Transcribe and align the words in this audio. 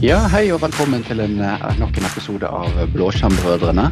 Ja, 0.00 0.16
hei 0.32 0.46
og 0.48 0.62
velkommen 0.62 1.02
til 1.04 1.18
en, 1.20 1.34
eh, 1.44 1.64
nok 1.76 1.98
en 2.00 2.06
episode 2.08 2.48
av 2.48 2.72
Blåskjermbrødrene. 2.94 3.82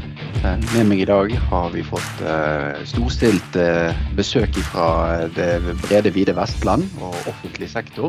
Eh, 0.41 0.57
Med 0.73 0.87
meg 0.89 1.03
i 1.03 1.05
dag 1.05 1.35
har 1.51 1.69
vi 1.75 1.83
fått 1.85 2.23
uh, 2.25 2.81
storstilt 2.89 3.59
uh, 3.61 3.93
besøk 4.17 4.57
fra 4.71 5.29
det 5.37 5.61
brede, 5.83 6.15
vide 6.17 6.33
Vestland 6.33 6.89
og 6.97 7.13
offentlig 7.29 7.69
sektor. 7.69 8.09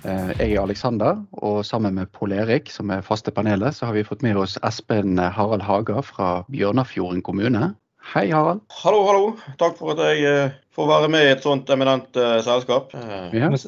Uh, 0.00 0.32
Jeg 0.38 0.54
er 0.54 0.62
Alexander, 0.62 1.20
og 1.32 1.60
sammen 1.68 2.00
med 2.00 2.08
Pål 2.16 2.32
Erik, 2.32 2.72
som 2.72 2.88
er 2.88 3.04
faste 3.04 3.30
panelet, 3.30 3.76
så 3.76 3.84
har 3.84 3.92
vi 3.92 4.08
fått 4.08 4.24
med 4.24 4.40
oss 4.40 4.56
Espen 4.64 5.18
Harald 5.20 5.68
Haga 5.68 6.00
fra 6.00 6.46
Bjørnafjorden 6.48 7.20
kommune. 7.20 7.74
Hei, 8.14 8.30
Harald. 8.32 8.64
Hallo, 8.80 9.04
hallo. 9.04 9.36
Takk 9.60 9.76
for 9.76 9.92
at 9.92 10.00
jeg 10.16 10.54
får 10.72 10.88
være 10.88 11.12
med 11.12 11.28
i 11.28 11.34
et 11.36 11.44
sånt 11.44 11.68
eminent 11.68 12.16
selskap. 12.16 12.96
Ja. 12.96 13.58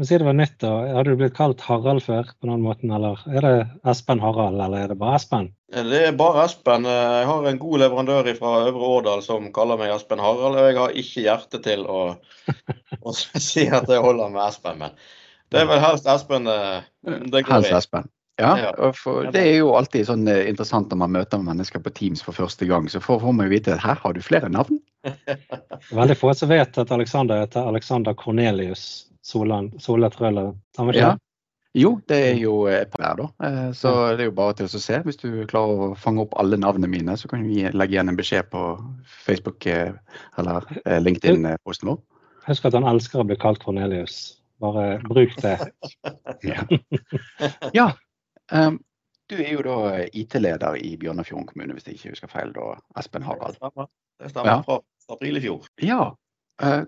Men, 0.00 0.06
si 0.06 0.16
det 0.16 0.24
var 0.24 0.32
nytt, 0.32 0.54
da. 0.62 0.68
Hadde 0.96 1.12
du 1.12 1.18
blitt 1.20 1.34
kalt 1.36 1.60
Harald 1.60 2.00
før 2.00 2.30
på 2.40 2.48
den 2.48 2.62
måten, 2.64 2.88
eller 2.96 3.20
er 3.28 3.44
det 3.44 3.56
Espen 3.92 4.22
Harald, 4.24 4.56
eller 4.56 4.86
er 4.86 4.92
det 4.94 4.94
bare 4.96 5.18
Espen? 5.18 5.50
Det 5.76 5.98
er 6.06 6.14
bare 6.16 6.46
Espen. 6.46 6.86
Jeg 6.88 7.26
har 7.28 7.48
en 7.50 7.58
god 7.60 7.82
leverandør 7.82 8.30
fra 8.38 8.52
Øvre 8.70 8.88
Årdal 8.94 9.20
som 9.26 9.50
kaller 9.52 9.76
meg 9.76 9.92
Espen 9.92 10.22
Harald, 10.24 10.56
og 10.56 10.70
jeg 10.70 10.78
har 10.78 10.96
ikke 11.02 11.24
hjerte 11.26 11.60
til 11.66 11.84
å, 11.84 11.98
å 13.12 13.14
si 13.18 13.66
at 13.68 13.92
jeg 13.92 14.00
holder 14.06 14.32
med 14.32 14.40
Espen. 14.46 14.80
Men 14.86 14.96
det 15.52 15.60
er 15.60 15.68
vel 15.68 15.84
helst 15.84 16.08
Espen 16.08 16.48
eh, 16.48 16.88
det 17.04 17.44
går 17.44 17.58
helst 17.58 17.74
i. 17.74 17.76
Espen. 17.82 18.08
Ja, 18.40 18.72
for 18.96 19.28
det 19.36 19.44
er 19.50 19.58
jo 19.58 19.74
alltid 19.76 20.08
sånn 20.08 20.24
eh, 20.32 20.46
interessant 20.48 20.88
når 20.88 21.02
man 21.02 21.14
møter 21.18 21.44
mennesker 21.44 21.84
på 21.84 21.92
Teams 21.92 22.24
for 22.24 22.32
første 22.32 22.64
gang. 22.72 22.88
Så 22.88 23.04
får, 23.04 23.20
får 23.20 23.36
man 23.36 23.50
jo 23.50 23.52
vite 23.52 23.76
at 23.76 23.84
her 23.84 24.00
har 24.00 24.16
du 24.16 24.24
flere 24.24 24.48
navn. 24.48 24.80
Veldig 26.00 26.16
få 26.16 26.32
som 26.32 26.48
vet 26.48 26.80
at 26.80 26.96
Alexander 26.96 27.44
heter 27.44 27.68
Alexander 27.68 28.16
Cornelius 28.16 29.09
Solan, 29.30 29.70
Sola 29.82 30.10
Trøller. 30.10 30.54
samme 30.76 30.94
ikke 30.96 31.06
Ja. 31.12 31.16
Jo, 31.78 31.90
det 32.10 32.16
er 32.32 32.38
jo 32.40 32.64
et 32.66 32.90
par 32.90 32.98
hver, 33.04 33.16
da. 33.20 33.46
Eh, 33.46 33.72
Så 33.78 33.90
det 34.18 34.24
er 34.24 34.30
jo 34.32 34.32
bare 34.34 34.56
til 34.58 34.66
å 34.66 34.80
se. 34.82 34.96
Hvis 35.06 35.20
du 35.20 35.46
klarer 35.46 35.84
å 35.84 35.96
fange 35.96 36.24
opp 36.24 36.32
alle 36.42 36.56
navnene 36.58 36.90
mine, 36.90 37.14
så 37.16 37.28
kan 37.30 37.44
vi 37.46 37.62
legge 37.70 37.94
igjen 37.94 38.08
en 38.10 38.16
beskjed 38.18 38.48
på 38.50 38.62
Facebook 39.06 39.66
eh, 39.70 39.92
eller 40.36 40.66
eh, 40.84 40.98
LinkedIn-posten 40.98 41.92
vår. 41.92 42.00
Husk 42.48 42.66
at 42.66 42.74
han 42.74 42.88
elsker 42.90 43.22
å 43.22 43.26
bli 43.28 43.36
kalt 43.38 43.62
Cornelius. 43.62 44.16
Bare 44.60 44.98
bruk 45.06 45.36
det. 45.44 45.54
Ja. 46.42 46.64
ja. 47.74 47.86
Um, 48.50 48.80
du 49.30 49.36
er 49.38 49.52
jo 49.54 49.62
da 49.62 49.76
IT-leder 50.10 50.74
i 50.82 50.96
Bjørnafjorden 50.98 51.46
kommune, 51.52 51.76
hvis 51.78 51.86
jeg 51.86 52.00
ikke 52.00 52.16
husker 52.16 52.32
feil, 52.32 52.50
da, 52.56 52.72
Espen 52.98 53.22
Det 53.22 53.28
Harald. 53.30 53.54
stemmer. 53.60 53.86
Det 54.20 54.30
stemmer 54.32 54.50
Ja. 54.56 54.62
fra 54.66 54.80
april 55.14 55.36
i 55.38 55.40
fjor. 55.46 55.68
Ja. 55.86 56.00
Uh, 56.60 56.82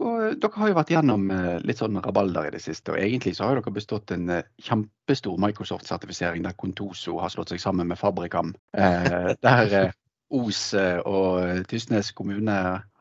dere 0.00 0.56
har 0.56 0.70
jo 0.70 0.76
vært 0.76 0.90
gjennom 0.94 1.26
eh, 1.34 1.58
litt 1.68 1.80
sånn 1.82 1.98
rabalder 2.00 2.48
i 2.48 2.52
det 2.54 2.62
siste, 2.64 2.94
og 2.94 3.00
egentlig 3.00 3.34
så 3.36 3.48
har 3.48 3.58
dere 3.58 3.74
bestått 3.74 4.12
en 4.14 4.30
eh, 4.32 4.46
kjempestor 4.64 5.36
Microsoft-sertifisering 5.42 6.46
der 6.46 6.56
Contoso 6.56 7.18
har 7.20 7.32
slått 7.32 7.52
seg 7.52 7.60
sammen 7.60 7.90
med 7.90 8.00
Fabrikam. 8.00 8.54
Eh, 8.76 9.32
der 9.46 9.74
eh, 9.76 9.90
Os 10.32 10.72
eh, 10.74 11.00
og 11.04 11.66
Tysnes 11.68 12.12
kommune 12.16 12.54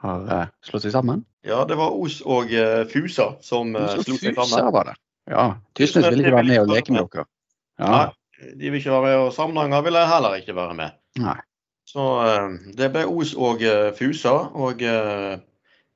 har 0.03 0.33
eh, 0.35 0.49
slått 0.67 0.83
seg 0.87 0.95
sammen. 0.97 1.23
Ja, 1.47 1.63
det 1.65 1.77
var 1.79 1.95
Os 1.95 2.19
og 2.27 2.51
eh, 2.53 2.83
Fusa 2.91 3.31
som 3.41 3.71
eh, 3.75 3.93
Så 3.95 4.09
slo 4.09 4.17
seg 4.19 4.35
Fusa 4.35 4.65
var 4.73 4.91
det. 4.91 4.97
Ja. 5.31 5.45
Tysnes 5.79 6.09
ville 6.09 6.25
ikke 6.25 6.41
være 6.41 6.49
med 6.49 6.59
og 6.65 6.73
leke 6.73 6.97
med 6.97 7.07
dere. 7.07 7.25
Ja. 7.79 7.93
Nei, 7.93 8.51
de 8.59 8.67
vil 8.67 8.81
ikke 8.81 8.97
være 8.97 9.07
med, 9.07 9.15
og 9.23 9.31
Samnanger 9.37 9.87
ville 9.87 10.03
heller 10.11 10.35
ikke 10.41 10.57
være 10.57 10.75
med. 10.77 10.99
Nei. 11.23 11.39
Så 11.87 12.09
eh, 12.25 12.51
det 12.77 12.91
ble 12.93 13.07
Os 13.09 13.33
og 13.37 13.63
eh, 13.63 13.89
Fusa. 13.95 14.35
Og 14.51 14.83
eh, 14.83 15.39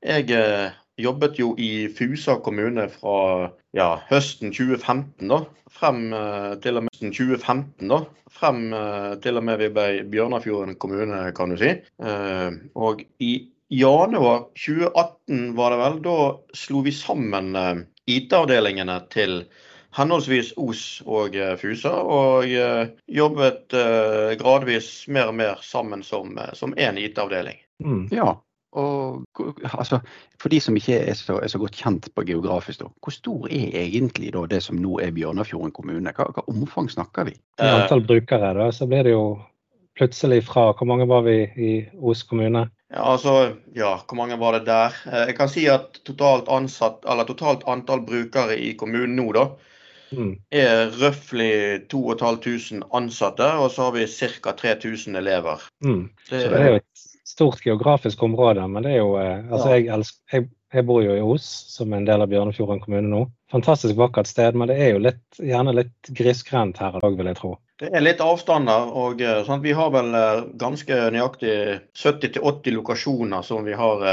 jeg 0.06 0.32
eh, 0.34 0.74
jobbet 0.96 1.38
jo 1.38 1.52
i 1.58 1.88
Fusa 1.92 2.38
kommune 2.44 2.88
fra 2.92 3.50
ja, 3.76 3.88
høsten 4.08 4.52
2015 4.54 5.28
da, 5.30 5.42
frem 5.72 6.08
eh, 6.16 6.54
til 6.64 6.80
og 6.80 6.86
med 6.86 6.94
høsten 6.94 7.12
2015 7.12 7.92
da, 7.92 8.00
frem 8.32 8.62
eh, 8.76 9.12
til 9.24 9.40
og 9.40 9.46
med 9.48 9.60
vi 9.60 9.70
ble 9.76 10.06
Bjørnafjorden 10.12 10.78
kommune, 10.80 11.20
kan 11.36 11.52
du 11.52 11.60
si. 11.60 11.74
Eh, 11.76 12.58
og 12.74 13.04
i 13.20 13.34
januar 13.72 14.48
2018 14.56 15.52
var 15.58 15.74
det 15.74 15.80
vel, 15.82 16.00
da 16.06 16.18
slo 16.56 16.82
vi 16.86 16.94
sammen 16.94 17.52
IT-avdelingene 18.06 19.00
til 19.10 19.40
henholdsvis 19.96 20.52
Os 20.60 20.84
og 21.08 21.34
Fusa, 21.58 21.90
og 21.90 22.46
jobbet 23.08 23.74
gradvis 24.38 24.90
mer 25.10 25.32
og 25.32 25.38
mer 25.40 25.64
sammen 25.66 26.04
som, 26.06 26.36
som 26.54 26.76
én 26.78 27.00
IT-avdeling. 27.00 27.58
Mm. 27.82 28.04
Ja. 28.14 28.36
Og 28.76 29.24
altså, 29.72 29.98
for 30.42 30.52
de 30.52 30.60
som 30.60 30.76
ikke 30.76 30.98
er 31.00 31.16
så, 31.16 31.38
er 31.40 31.48
så 31.48 31.60
godt 31.62 31.78
kjent 31.80 32.08
på 32.14 32.24
geografisk, 32.28 32.82
da, 32.82 32.90
hvor 33.00 33.14
stor 33.14 33.48
er 33.48 33.72
egentlig 33.80 34.32
da 34.34 34.44
det 34.50 34.62
som 34.66 34.76
nå 34.82 34.98
er 35.00 35.14
Bjørnafjorden 35.16 35.72
kommune? 35.72 36.12
Hva, 36.12 36.28
hva 36.36 36.44
omfang 36.52 36.90
snakker 36.92 37.30
vi? 37.30 37.36
I 37.60 37.70
antall 37.72 38.04
brukere, 38.06 38.52
da, 38.58 38.70
så 38.74 38.88
blir 38.90 39.06
det 39.08 39.14
jo 39.16 39.26
plutselig 39.96 40.42
fra 40.44 40.74
Hvor 40.76 40.88
mange 40.90 41.06
var 41.08 41.22
vi 41.24 41.38
i 41.56 41.70
Os 42.04 42.22
kommune? 42.28 42.66
Ja, 42.92 43.02
altså, 43.14 43.54
ja, 43.74 43.94
hvor 44.06 44.18
mange 44.20 44.36
var 44.38 44.58
det 44.58 44.66
der? 44.68 44.92
Eh, 45.08 45.24
Jeg 45.30 45.36
kan 45.38 45.48
si 45.48 45.64
at 45.72 46.02
totalt 46.04 46.50
ansatt, 46.52 47.00
eller 47.08 47.24
totalt 47.24 47.64
antall 47.66 48.04
brukere 48.06 48.58
i 48.60 48.74
kommunen 48.78 49.16
nå, 49.16 49.32
da, 49.32 49.48
Mm. 50.12 50.36
er 50.54 50.92
røftlig 51.00 51.88
2500 51.90 52.84
ansatte, 52.94 53.48
og 53.58 53.72
så 53.74 53.88
har 53.88 53.96
vi 53.96 54.06
ca. 54.06 54.52
3000 54.52 55.16
elever. 55.16 55.64
Mm. 55.82 56.10
Det, 56.30 56.42
Så 56.42 56.48
det 56.52 56.60
er 56.60 56.68
jo 56.68 56.74
et 56.76 57.05
stort 57.26 57.64
geografisk 57.64 58.22
område, 58.22 58.68
men 58.68 58.86
det 58.86 58.94
er 58.94 59.02
jo 59.02 59.16
eh, 59.18 59.42
Altså, 59.50 59.74
jeg, 59.74 59.88
elsker, 59.92 60.22
jeg, 60.32 60.48
jeg 60.74 60.86
bor 60.86 61.02
jo 61.02 61.16
i 61.16 61.24
Os, 61.24 61.46
som 61.72 61.92
er 61.92 62.02
en 62.02 62.08
del 62.08 62.22
av 62.22 62.30
Bjørnefjorden 62.30 62.82
kommune 62.84 63.10
nå. 63.10 63.24
Fantastisk 63.52 63.98
vakkert 63.98 64.30
sted, 64.30 64.58
men 64.58 64.70
det 64.70 64.78
er 64.82 64.94
jo 64.94 65.02
litt, 65.02 65.24
gjerne 65.42 65.74
litt 65.74 66.10
grisgrendt 66.14 66.78
her 66.82 66.98
i 66.98 67.02
dag, 67.02 67.18
vil 67.18 67.30
jeg 67.32 67.40
tro. 67.40 67.52
det 67.82 67.90
er 67.92 68.04
litt 68.04 68.22
avstander, 68.24 68.90
og 69.04 69.22
eh, 69.22 69.42
sånn, 69.46 69.64
vi 69.64 69.74
har 69.76 69.92
vel 69.94 70.14
eh, 70.14 70.42
ganske 70.60 71.00
nøyaktig 71.14 71.56
70-80 71.98 72.78
lokasjoner 72.78 73.46
som 73.46 73.66
vi 73.66 73.74
har 73.78 74.06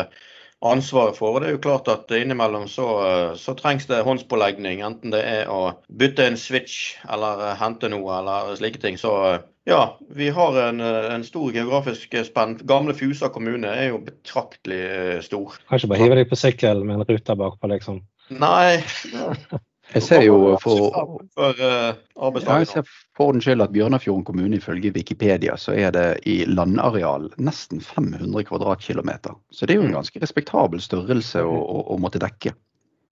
ansvaret 0.64 1.18
for. 1.18 1.36
Og 1.36 1.44
det 1.44 1.50
er 1.50 1.56
jo 1.58 1.64
klart 1.64 1.90
at 1.92 2.12
innimellom 2.16 2.68
så, 2.72 2.88
eh, 3.08 3.32
så 3.40 3.56
trengs 3.60 3.88
det 3.90 4.04
håndspålegning, 4.08 4.84
enten 4.86 5.14
det 5.14 5.24
er 5.28 5.52
å 5.52 5.76
bytte 5.90 6.28
en 6.28 6.40
switch 6.40 6.96
eller 7.10 7.50
eh, 7.50 7.58
hente 7.60 7.92
noe 7.92 8.20
eller 8.20 8.54
slike 8.60 8.82
ting. 8.84 9.00
Så 9.00 9.14
eh, 9.30 9.42
ja, 9.70 9.84
vi 10.12 10.30
har 10.36 10.58
en, 10.60 10.82
en 10.84 11.24
stor 11.24 11.54
geografisk 11.56 12.16
spenn. 12.28 12.58
Gamle 12.68 12.96
Fusa 12.98 13.30
kommune 13.32 13.72
er 13.72 13.94
jo 13.94 14.02
betraktelig 14.04 15.22
stor. 15.28 15.60
Kan 15.70 15.80
ikke 15.80 15.94
bare 15.94 16.04
hive 16.04 16.18
deg 16.20 16.32
på 16.32 16.40
sykkel 16.40 16.84
med 16.84 17.00
en 17.00 17.08
ruter 17.08 17.40
bakpå, 17.40 17.72
liksom. 17.72 18.04
Nei 18.34 18.80
Jeg 19.94 20.04
ser 20.04 20.24
jo 20.26 20.38
for, 20.62 20.90
For 21.38 21.60
uh, 21.62 21.94
ja, 21.94 22.60
jeg 22.64 22.70
ser 22.72 22.88
for 23.18 23.36
den 23.36 23.44
skyld 23.46 23.62
at 23.62 23.74
Bjørnafjorden 23.76 24.26
kommune 24.26 24.58
ifølge 24.58 24.94
Wikipedia 24.96 25.56
så 25.60 25.76
er 25.78 25.94
det 25.94 26.08
i 26.30 26.40
landareal 26.50 27.30
nesten 27.38 27.82
500 27.82 28.48
kvadratkilometer. 28.50 29.38
Så 29.54 29.70
det 29.70 29.76
er 29.76 29.84
jo 29.84 29.88
en 29.90 29.98
ganske 30.00 30.22
respektabel 30.24 30.82
størrelse 30.82 31.46
å, 31.46 31.54
å, 31.54 31.84
å 31.94 32.00
måtte 32.02 32.22
dekke. 32.24 32.56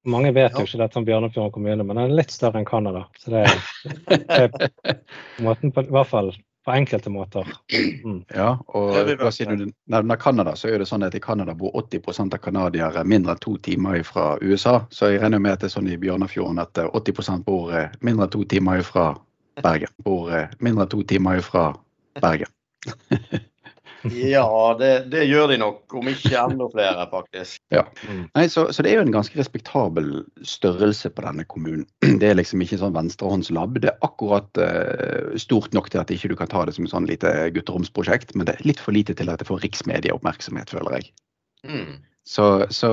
Mange 0.09 0.31
vet 0.34 0.58
jo 0.58 0.66
ikke 0.66 0.81
dette 0.81 0.97
om 0.97 1.06
Bjørnefjorden 1.06 1.53
kommune, 1.53 1.86
men 1.86 2.00
den 2.00 2.08
er 2.08 2.20
litt 2.24 2.34
større 2.34 2.58
enn 2.58 2.66
Canada. 2.66 3.06
Så 3.22 3.36
det 3.36 3.44
er, 3.46 3.59
det 4.09 4.40
er 4.40 4.56
på 4.56 5.46
måten 5.46 5.75
på, 5.75 5.86
i 5.86 5.94
hvert 5.94 6.09
fall 6.09 6.34
på 6.66 6.72
enkelte 6.72 7.09
måter. 7.09 7.47
Mm. 8.05 8.23
Ja, 8.35 8.53
og 8.67 8.94
hva 9.19 9.31
sier 9.33 9.55
du 9.57 9.66
nevner 9.89 10.19
Canada, 10.22 10.53
så 10.55 10.69
er 10.69 10.81
det 10.81 10.88
sånn 10.89 11.05
at 11.05 11.16
i 11.17 11.22
Canada 11.23 11.55
bor 11.57 11.73
80 11.79 12.22
av 12.27 12.39
canadiere 12.44 13.03
mindre 13.03 13.35
enn 13.35 13.41
to 13.41 13.55
timer 13.66 14.03
fra 14.05 14.35
USA. 14.41 14.81
Så 14.94 15.11
jeg 15.11 15.23
regner 15.23 15.41
med 15.41 15.57
at 15.57 15.63
det 15.63 15.72
er 15.72 15.75
sånn 15.77 15.89
i 15.89 15.99
Bjørnafjorden 16.01 16.61
at 16.61 16.77
eh, 16.77 16.89
80% 17.01 17.45
bor 17.47 17.73
eh, 17.73 17.89
mindre 18.01 18.29
enn 18.29 18.35
to 18.35 18.44
timer 18.45 18.85
fra 18.85 19.11
Bergen. 19.61 19.94
Bor 20.05 20.29
eh, 20.33 20.51
mindre 20.59 20.85
enn 20.85 20.94
to 20.94 21.01
timer 21.09 21.41
fra 21.45 21.72
Bergen. 22.22 22.53
Ja, 24.09 24.76
det, 24.80 24.92
det 25.14 25.26
gjør 25.30 25.52
de 25.52 25.58
nok. 25.62 25.84
Om 25.94 26.09
ikke 26.12 26.34
enda 26.40 26.68
flere, 26.74 27.06
faktisk. 27.12 27.62
Ja. 27.74 27.84
Nei, 28.09 28.46
så, 28.52 28.68
så 28.74 28.86
det 28.86 28.92
er 28.92 29.02
jo 29.02 29.06
en 29.06 29.16
ganske 29.16 29.38
respektabel 29.40 30.24
størrelse 30.48 31.12
på 31.14 31.26
denne 31.26 31.46
kommunen. 31.52 31.88
Det 32.22 32.32
er 32.32 32.38
liksom 32.38 32.62
ikke 32.64 32.80
sånn 32.82 32.96
venstrehåndslab. 32.98 33.80
Det 33.82 33.92
er 33.92 34.06
akkurat 34.06 34.62
uh, 34.62 35.34
stort 35.42 35.74
nok 35.78 35.92
til 35.94 36.02
at 36.03 36.14
ikke 36.14 36.32
du 36.32 36.38
kan 36.40 36.50
ta 36.52 36.66
det 36.68 36.76
som 36.78 36.88
et 36.88 36.94
sånn 36.94 37.09
lite 37.09 37.34
gutteromsprosjekt, 37.56 38.36
men 38.36 38.50
det 38.50 38.58
er 38.58 38.70
litt 38.70 38.82
for 38.82 38.96
lite 38.96 39.16
til 39.18 39.32
at 39.32 39.42
det 39.42 39.50
får 39.50 39.64
riksmedieoppmerksomhet, 39.66 40.74
føler 40.74 41.00
jeg. 41.00 41.12
Mm. 41.68 42.00
Så, 42.28 42.46
så 42.70 42.90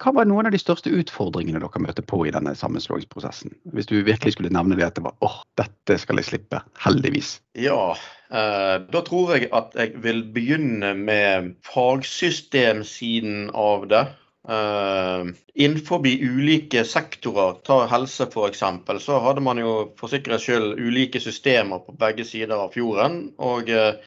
hva 0.00 0.12
var 0.16 0.28
noen 0.28 0.48
av 0.48 0.54
de 0.54 0.60
største 0.60 0.90
utfordringene 0.90 1.60
dere 1.60 1.82
møtte 1.84 2.04
på 2.06 2.22
i 2.24 2.32
denne 2.32 2.54
sammenslåingsprosessen? 2.56 3.52
Hvis 3.76 3.88
du 3.90 3.98
virkelig 4.00 4.36
skulle 4.36 4.52
nevne 4.54 4.78
det 4.78 4.86
at 4.88 4.96
det 4.96 5.04
var 5.04 5.16
åh, 5.24 5.42
dette 5.60 5.98
skal 6.00 6.20
jeg 6.20 6.30
slippe. 6.30 6.62
Heldigvis. 6.80 7.36
Ja, 7.60 7.92
da 8.30 9.00
tror 9.06 9.36
jeg 9.36 9.48
at 9.54 9.74
jeg 9.78 10.02
vil 10.02 10.24
begynne 10.34 10.94
med 10.98 11.52
fagsystemsiden 11.68 13.50
av 13.54 13.86
det. 13.92 14.06
Uh, 14.46 15.34
innenfor 15.58 16.04
ulike 16.06 16.84
sektorer, 16.86 17.56
ta 17.66 17.80
helse 17.90 18.28
f.eks., 18.30 18.60
så 19.02 19.18
hadde 19.24 19.42
man 19.42 19.58
jo 19.58 19.72
for 19.98 20.12
sikkerhets 20.12 20.46
skyld 20.46 20.78
ulike 20.78 21.18
systemer 21.20 21.82
på 21.82 21.96
begge 21.98 22.22
sider 22.24 22.54
av 22.54 22.70
fjorden. 22.76 23.32
Og 23.42 23.66
uh, 23.74 23.98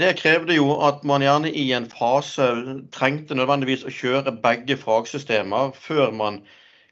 det 0.00 0.16
krevde 0.18 0.58
jo 0.58 0.72
at 0.82 1.06
man 1.06 1.22
gjerne 1.22 1.54
i 1.54 1.68
en 1.76 1.86
fase 1.86 2.48
trengte 2.90 3.38
nødvendigvis 3.38 3.86
å 3.86 3.94
kjøre 3.94 4.34
begge 4.42 4.74
fagsystemer 4.80 5.70
før 5.78 6.10
man 6.10 6.42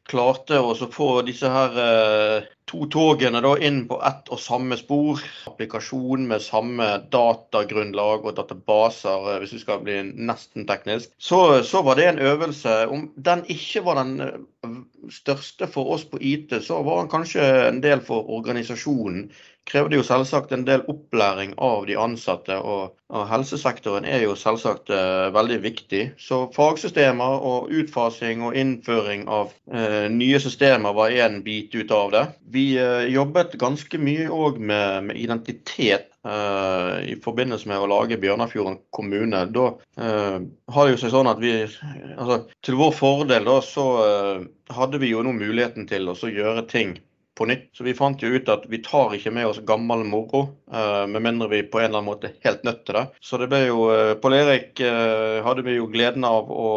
klarte 0.08 0.58
å 0.60 0.74
få 0.92 1.08
disse 1.26 1.48
her 1.50 1.78
eh, 1.80 2.46
to 2.68 2.86
togene 2.92 3.40
da 3.44 3.54
inn 3.60 3.84
på 3.88 3.98
ett 4.04 4.30
og 4.32 4.40
samme 4.40 4.76
spor. 4.80 5.22
Applikasjon 5.48 6.26
med 6.28 6.44
samme 6.44 6.88
datagrunnlag 7.12 8.26
og 8.26 8.36
databaser, 8.38 9.30
eh, 9.32 9.38
hvis 9.42 9.54
vi 9.56 9.62
skal 9.64 9.84
bli 9.84 10.00
nesten 10.14 10.68
teknisk. 10.68 11.12
Så, 11.18 11.40
så, 11.64 11.82
var 11.86 12.00
det 12.00 12.08
en 12.10 12.22
øvelse. 12.32 12.76
Om 12.88 13.08
den 13.16 13.44
ikke 13.52 13.84
var 13.86 14.02
den 14.02 14.14
eh, 14.20 14.76
største 15.12 15.68
for 15.70 15.94
oss 15.96 16.04
på 16.08 16.20
IT, 16.20 16.54
så 16.64 16.82
var 16.86 17.02
han 17.02 17.10
kanskje 17.12 17.44
en 17.68 17.82
del 17.84 18.04
for 18.04 18.30
organisasjonen 18.38 19.28
krevde 19.68 19.96
jo 19.96 20.04
selvsagt 20.04 20.52
en 20.52 20.64
del 20.66 20.84
opplæring 20.92 21.54
av 21.62 21.86
de 21.88 21.96
ansatte, 22.00 22.56
og, 22.60 22.94
og 23.08 23.26
helsesektoren 23.30 24.06
er 24.08 24.24
jo 24.26 24.36
selvsagt 24.38 24.92
eh, 24.92 25.28
veldig 25.34 25.60
viktig. 25.64 26.02
Så 26.20 26.44
fagsystemer 26.54 27.44
og 27.48 27.72
utfasing 27.72 28.44
og 28.44 28.58
innføring 28.60 29.26
av 29.32 29.54
eh, 29.72 30.06
nye 30.12 30.40
systemer 30.42 30.96
var 30.96 31.14
én 31.14 31.40
bit 31.46 31.74
ut 31.74 31.94
av 31.94 32.12
det. 32.14 32.24
Vi 32.56 32.66
eh, 32.80 33.06
jobbet 33.14 33.56
ganske 33.60 34.00
mye 34.00 34.28
òg 34.28 34.60
med, 34.60 35.10
med, 35.10 35.20
identitet 35.24 36.10
i 36.24 37.16
forbindelse 37.20 37.68
med 37.68 37.82
å 37.84 37.88
lage 37.90 38.16
Bjørnafjorden 38.20 38.78
kommune. 38.96 39.42
Da 39.52 39.66
eh, 40.00 40.38
har 40.72 40.86
det 40.86 40.94
jo 40.94 41.00
seg 41.02 41.12
sånn 41.12 41.28
at 41.28 41.42
vi 41.42 41.52
altså, 41.64 42.38
Til 42.64 42.78
vår 42.80 42.94
fordel 42.96 43.48
da, 43.48 43.58
så 43.64 43.88
eh, 44.04 44.46
hadde 44.72 45.02
vi 45.02 45.12
jo 45.12 45.24
nå 45.24 45.34
muligheten 45.36 45.88
til 45.90 46.08
å 46.08 46.16
gjøre 46.16 46.64
ting 46.70 46.96
på 47.34 47.46
nytt. 47.50 47.68
Så 47.76 47.84
vi 47.86 47.94
fant 47.96 48.22
jo 48.22 48.30
ut 48.34 48.48
at 48.52 48.66
vi 48.70 48.80
tar 48.84 49.14
ikke 49.16 49.32
med 49.34 49.48
oss 49.48 49.60
gammel 49.66 50.04
moro, 50.06 50.44
uh, 50.72 51.04
med 51.10 51.24
mindre 51.24 51.50
vi 51.50 51.62
på 51.66 51.80
en 51.80 51.88
eller 51.88 52.00
annen 52.00 52.10
måte 52.12 52.32
helt 52.46 52.64
nødt 52.66 52.84
til 52.86 52.98
det. 52.98 53.04
Så 53.24 53.40
det 53.42 53.50
ble 53.52 53.64
jo 53.66 53.88
uh, 53.90 54.14
Pål 54.22 54.38
Erik 54.38 54.82
uh, 54.84 55.42
hadde 55.46 55.66
vi 55.66 55.76
jo 55.78 55.90
gleden 55.90 56.26
av 56.28 56.50
å 56.50 56.70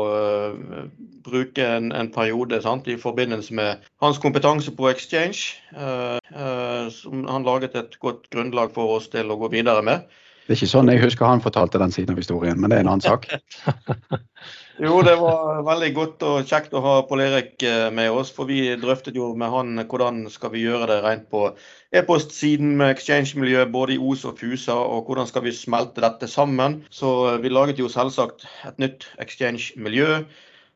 bruke 1.27 1.65
en, 1.65 1.91
en 1.91 2.09
periode 2.13 2.61
sant, 2.63 2.87
i 2.87 2.97
forbindelse 2.99 3.53
med 3.57 3.83
hans 4.03 4.19
kompetanse 4.23 4.71
på 4.75 4.87
Exchange. 4.89 5.57
som 6.93 7.25
han 7.27 7.43
laget 7.43 7.75
et 7.75 7.97
godt 7.99 8.29
grunnlag 8.31 8.71
for 8.75 8.95
oss 8.95 9.09
til 9.11 9.31
å 9.31 9.37
gå 9.41 9.49
videre 9.51 9.83
med. 9.83 10.07
Det 10.47 10.55
er 10.55 10.61
ikke 10.61 10.71
sånn 10.71 10.87
jeg 10.87 11.03
husker 11.03 11.27
han 11.27 11.43
fortalte 11.43 11.81
den 11.81 11.91
siden 11.91 12.15
av 12.15 12.21
historien, 12.21 12.55
men 12.55 12.71
det 12.71 12.77
er 12.79 12.85
en 12.85 12.93
annen 12.95 13.03
sak. 13.03 13.27
Jo, 14.77 14.99
det 15.01 15.15
var 15.17 15.63
veldig 15.65 15.87
godt 15.95 16.23
og 16.27 16.45
kjekt 16.45 16.75
å 16.77 16.81
ha 16.85 16.91
Pål 17.09 17.23
Erik 17.25 17.63
eh, 17.65 17.87
med 17.89 18.13
oss. 18.13 18.29
For 18.33 18.45
vi 18.45 18.59
drøftet 18.77 19.15
jo 19.17 19.31
med 19.33 19.49
han 19.49 19.81
hvordan 19.81 20.19
skal 20.29 20.51
vi 20.53 20.61
gjøre 20.67 20.85
det 20.91 20.97
rent 21.01 21.25
på 21.33 21.47
e-postsiden 21.97 22.75
med 22.77 22.93
exchange-miljøet 22.93 23.73
både 23.73 23.95
i 23.95 23.97
Os 23.97 24.21
og 24.29 24.37
Fusa, 24.37 24.75
og 24.77 25.09
hvordan 25.09 25.25
skal 25.31 25.47
vi 25.47 25.55
smelte 25.57 26.03
dette 26.05 26.29
sammen. 26.29 26.83
Så 26.93 27.09
eh, 27.31 27.39
vi 27.41 27.49
laget 27.49 27.81
jo 27.81 27.89
selvsagt 27.89 28.45
et 28.69 28.77
nytt 28.83 29.09
exchange-miljø. 29.23 30.21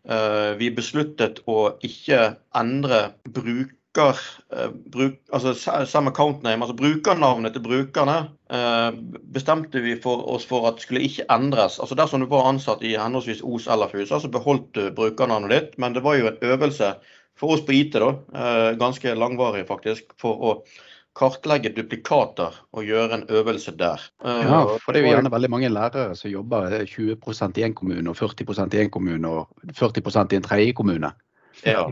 Eh, 0.09 0.49
vi 0.57 0.71
besluttet 0.73 1.43
å 1.45 1.75
ikke 1.85 2.23
endre 2.57 3.03
bruk 3.29 3.77
bruker, 3.93 4.19
eh, 4.53 4.69
bruk, 4.91 5.19
altså 5.33 5.85
samme 5.85 6.09
account 6.09 6.43
name, 6.43 6.63
altså 6.63 6.75
brukernavnet 6.75 7.53
til 7.53 7.61
brukerne, 7.61 8.29
eh, 8.49 8.91
bestemte 9.33 9.81
vi 9.81 9.95
for 10.01 10.27
oss 10.33 10.45
for 10.45 10.67
at 10.67 10.81
skulle 10.81 11.01
ikke 11.01 11.25
endres. 11.29 11.79
Altså 11.79 11.95
Dersom 11.95 12.21
du 12.21 12.27
var 12.27 12.47
ansatt 12.47 12.81
i 12.83 12.95
henholdsvis 12.95 13.43
Os 13.43 13.67
eller 13.67 13.87
FUSA, 13.87 14.19
så 14.19 14.31
beholdt 14.31 14.73
du 14.75 14.91
brukernavnet 14.91 15.49
ditt. 15.49 15.77
Men 15.77 15.93
det 15.93 16.03
var 16.03 16.15
jo 16.15 16.27
en 16.27 16.37
øvelse 16.41 16.95
for 17.37 17.53
oss 17.53 17.61
på 17.61 17.73
IT, 17.73 17.93
da, 17.93 18.09
eh, 18.35 18.77
ganske 18.77 19.15
langvarig 19.15 19.67
faktisk, 19.67 20.13
for 20.17 20.35
å 20.35 20.63
kartlegge 21.13 21.75
duplikater 21.75 22.53
og 22.71 22.85
gjøre 22.85 23.13
en 23.13 23.25
øvelse 23.27 23.75
der. 23.75 23.99
Ja, 24.23 24.77
for 24.79 24.93
det 24.93 25.01
er 25.01 25.07
jo 25.07 25.15
gjerne 25.17 25.31
veldig 25.31 25.49
mange 25.49 25.69
lærere 25.69 26.15
som 26.15 26.31
jobber 26.31 26.85
20% 26.87 27.57
i 27.57 27.63
en 27.63 27.73
kommune, 27.73 28.09
og 28.09 28.15
40% 28.15 28.73
i 28.73 28.79
en 28.79 28.89
kommune 28.89 29.27
og 29.27 29.49
40% 29.75 30.31
i 30.31 30.35
en 30.35 30.43
tredje 30.43 30.73
kommune. 30.73 31.11
Ja, 31.65 31.91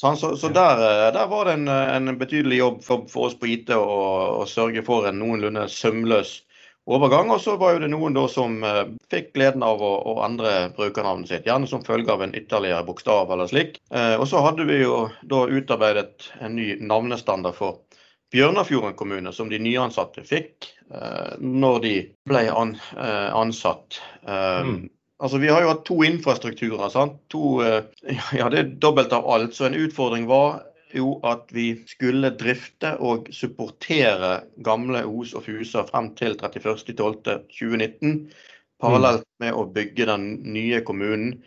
Sånn, 0.00 0.16
så, 0.20 0.34
så 0.36 0.50
der, 0.52 0.80
eh, 0.84 1.12
der, 1.14 1.28
var 1.30 1.48
det 1.48 1.56
en, 1.56 1.68
en 1.68 2.18
betydelig 2.20 2.58
jobb 2.60 2.82
for, 2.84 3.06
for, 3.08 3.30
oss 3.30 3.38
på 3.40 3.48
IT 3.48 3.72
å, 3.72 3.84
å 4.42 4.48
sørge 4.48 4.84
for 4.84 5.08
en 5.08 5.16
noenlunde 5.22 5.64
sømløs 5.72 6.34
overgang. 6.86 7.30
Og 7.32 7.40
så 7.42 7.56
var 7.60 7.80
det 7.80 7.90
noen 7.92 8.18
som 8.30 8.60
uh, 8.64 8.84
fikk 9.12 9.32
gleden 9.36 9.64
av 9.66 9.82
å, 9.82 9.92
å 10.12 10.18
endre 10.26 10.68
brukernavnet 10.76 11.32
sitt, 11.32 11.48
gjerne 11.48 11.68
som 11.70 11.84
følge 11.86 12.12
av 12.12 12.22
en 12.22 12.36
ytterligere 12.36 12.84
bokstav 12.86 13.32
eller 13.32 13.50
slik. 13.50 13.80
Uh, 13.94 14.14
og 14.20 14.28
så 14.30 14.44
hadde 14.44 14.68
vi 14.68 14.82
jo 14.82 15.06
da 15.24 15.46
utarbeidet 15.48 16.30
en 16.40 16.56
ny 16.58 16.74
navnestandard 16.80 17.56
for 17.58 17.82
Bjørnafjorden 18.34 18.96
kommune, 18.98 19.30
som 19.32 19.48
de 19.48 19.58
nyansatte 19.62 20.24
fikk 20.26 20.66
uh, 20.90 21.38
når 21.40 21.76
de 21.84 21.94
ble 22.28 22.42
an, 22.50 22.74
ansatt. 22.98 24.00
Mm. 24.26 24.88
Altså, 25.18 25.38
Vi 25.38 25.48
har 25.48 25.62
jo 25.62 25.72
hatt 25.72 25.84
to 25.88 26.02
infrastrukturer. 26.04 26.88
sant? 26.92 27.20
To, 27.32 27.60
eh, 27.64 27.84
ja, 28.38 28.48
Det 28.48 28.58
er 28.58 28.72
dobbelt 28.82 29.12
av 29.12 29.28
alt. 29.28 29.54
Så 29.54 29.66
en 29.66 29.78
utfordring 29.78 30.26
var 30.26 30.62
jo 30.94 31.16
at 31.26 31.48
vi 31.52 31.82
skulle 31.88 32.30
drifte 32.38 32.94
og 33.00 33.28
supportere 33.34 34.44
gamle 34.64 35.04
Os 35.06 35.34
og 35.34 35.44
Fusa 35.48 35.84
frem 35.88 36.12
til 36.16 36.36
31.12.2019. 36.36 38.30
Parallelt 38.80 39.24
med 39.40 39.56
å 39.56 39.64
bygge 39.72 40.06
den 40.06 40.26
nye 40.52 40.82
kommunen. 40.84 41.38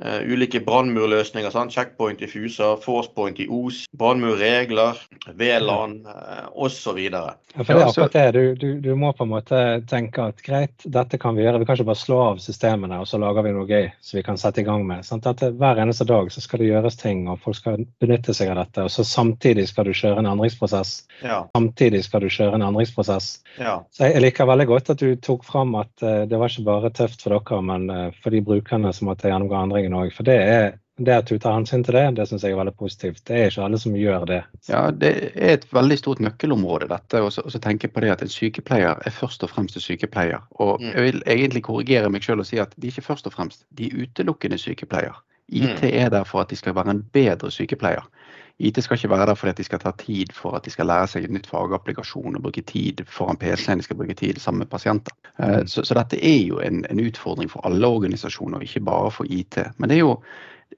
Uh, 0.00 0.22
ulike 0.24 0.60
brannmurløsninger. 0.64 1.68
Checkpoint 1.68 2.22
i 2.22 2.26
Fusa, 2.26 2.76
Forcepoint 2.80 3.40
i 3.40 3.46
Os, 3.52 3.84
brannmurregler, 3.92 4.96
VLAN 5.36 5.98
uh, 6.06 6.46
osv. 6.56 6.96
Ja, 6.96 7.34
for 7.58 7.68
det 7.68 7.82
er 7.82 7.90
akkurat 7.90 8.14
det. 8.16 8.32
Du, 8.32 8.54
du, 8.56 8.80
du, 8.80 8.94
må 8.96 9.10
på 9.12 9.26
en 9.26 9.32
måte 9.34 9.58
tenke 9.90 10.30
at 10.32 10.40
greit, 10.46 10.86
dette 10.88 11.20
kan 11.20 11.36
vi 11.36 11.44
gjøre. 11.44 11.60
Vi 11.60 11.68
kan 11.68 11.76
ikke 11.76 11.90
bare 11.90 12.00
slå 12.00 12.20
av 12.30 12.40
systemene 12.40 13.02
og 13.02 13.10
så 13.10 13.20
lager 13.20 13.44
vi 13.44 13.52
noe 13.52 13.68
gøy 13.68 13.90
som 14.00 14.16
vi 14.16 14.24
kan 14.24 14.40
sette 14.40 14.62
i 14.62 14.66
gang 14.66 14.86
med. 14.88 15.04
Sant? 15.04 15.28
At 15.28 15.44
hver 15.44 15.82
eneste 15.84 16.08
dag 16.08 16.32
så 16.32 16.40
skal 16.40 16.64
det 16.64 16.70
gjøres 16.72 16.96
ting, 16.96 17.26
og 17.28 17.44
folk 17.44 17.60
skal 17.60 17.84
benytte 18.00 18.32
seg 18.32 18.54
av 18.54 18.62
dette. 18.62 18.88
Og 18.88 18.96
så 18.96 19.04
samtidig 19.04 19.68
skal 19.74 19.90
du 19.90 19.92
kjøre 19.92 20.24
en 20.24 20.30
endringsprosess. 20.32 20.94
Ja. 21.20 21.42
Samtidig 21.52 22.00
skal 22.08 22.24
du 22.24 22.30
kjøre 22.32 22.56
en 22.56 22.64
endringsprosess. 22.70 23.30
Ja. 23.60 23.76
Så 23.92 24.08
jeg, 24.08 24.24
liker 24.24 24.48
veldig 24.48 24.70
godt 24.72 24.90
at 24.96 25.04
du 25.04 25.12
tok 25.20 25.44
fram 25.44 25.76
at 25.76 25.92
uh, 26.00 26.24
det 26.24 26.40
var 26.40 26.48
ikke 26.48 26.66
bare 26.72 26.94
tøft 26.96 27.28
for 27.28 27.36
dere, 27.36 27.62
men 27.68 27.88
for 28.24 28.32
de 28.32 28.40
brukerne 28.40 28.96
som 28.96 29.12
måtte 29.12 29.28
gjennomgå 29.28 29.60
endringer 29.60 29.81
næringen 29.82 29.98
òg. 29.98 30.12
For 30.14 30.22
det, 30.22 30.36
er, 30.36 30.72
det 30.98 31.14
at 31.14 31.30
du 31.30 31.38
tar 31.38 31.56
hensyn 31.56 31.84
til 31.84 31.94
det, 31.94 32.04
det 32.16 32.28
syns 32.28 32.44
jeg 32.44 32.52
er 32.52 32.60
veldig 32.60 32.74
positivt. 32.78 33.22
Det 33.26 33.36
er 33.36 33.50
ikke 33.50 33.64
alle 33.64 33.78
som 33.78 33.96
gjør 33.96 34.24
det. 34.26 34.42
Ja, 34.68 34.90
det 34.90 35.12
er 35.34 35.56
et 35.56 35.66
veldig 35.72 35.98
stort 35.98 36.20
nøkkelområde, 36.20 36.88
dette. 36.88 37.22
Og 37.22 37.32
så 37.32 37.58
tenke 37.58 37.88
på 37.88 38.00
det 38.00 38.12
at 38.12 38.22
en 38.22 38.32
sykepleier 38.32 39.02
er 39.04 39.10
først 39.10 39.42
og 39.42 39.50
fremst 39.50 39.76
en 39.76 39.82
sykepleier. 39.84 40.42
Og 40.60 40.80
mm. 40.80 40.92
jeg 40.94 41.02
vil 41.02 41.22
egentlig 41.26 41.62
korrigere 41.62 42.10
meg 42.10 42.24
selv 42.24 42.44
og 42.44 42.46
si 42.46 42.58
at 42.58 42.74
de 42.76 42.86
er 42.86 42.94
ikke 42.94 43.08
først 43.10 43.26
og 43.26 43.32
fremst, 43.32 43.66
de 43.70 43.90
er 43.90 44.02
utelukkende 44.02 44.58
sykepleier. 44.58 45.18
IT 45.52 45.82
mm. 45.82 45.88
er 45.92 46.08
der 46.08 46.24
for 46.24 46.40
at 46.40 46.50
de 46.50 46.56
skal 46.56 46.74
være 46.74 46.90
en 46.90 47.02
bedre 47.12 47.50
sykepleier. 47.50 48.04
IT 48.58 48.82
skal 48.84 48.98
ikke 48.98 49.10
være 49.10 49.26
der 49.26 49.38
fordi 49.38 49.52
de 49.58 49.64
skal 49.64 49.80
ta 49.82 49.90
tid 49.98 50.32
for 50.36 50.56
at 50.56 50.64
de 50.64 50.70
skal 50.70 50.86
lære 50.86 51.08
seg 51.10 51.24
et 51.24 51.34
nytt 51.34 51.48
fagapplikasjon 51.50 52.36
og 52.36 52.44
bruke 52.44 52.62
tid 52.68 53.04
foran 53.08 53.40
PC-en, 53.40 53.80
de 53.80 53.86
skal 53.86 53.98
bruke 53.98 54.14
tid 54.14 54.40
sammen 54.40 54.64
med 54.64 54.70
pasienter. 54.70 55.14
Eh, 55.38 55.62
så, 55.66 55.84
så 55.84 55.96
dette 55.98 56.20
er 56.20 56.40
jo 56.46 56.60
en, 56.60 56.84
en, 56.90 57.00
utfordring 57.00 57.50
for 57.50 57.64
alle 57.66 57.86
organisasjoner, 57.86 58.62
ikke 58.62 58.84
bare 58.86 59.10
for 59.10 59.28
IT. 59.28 59.58
Men 59.78 59.90
det 59.90 59.98
er 59.98 60.04
jo 60.04 60.16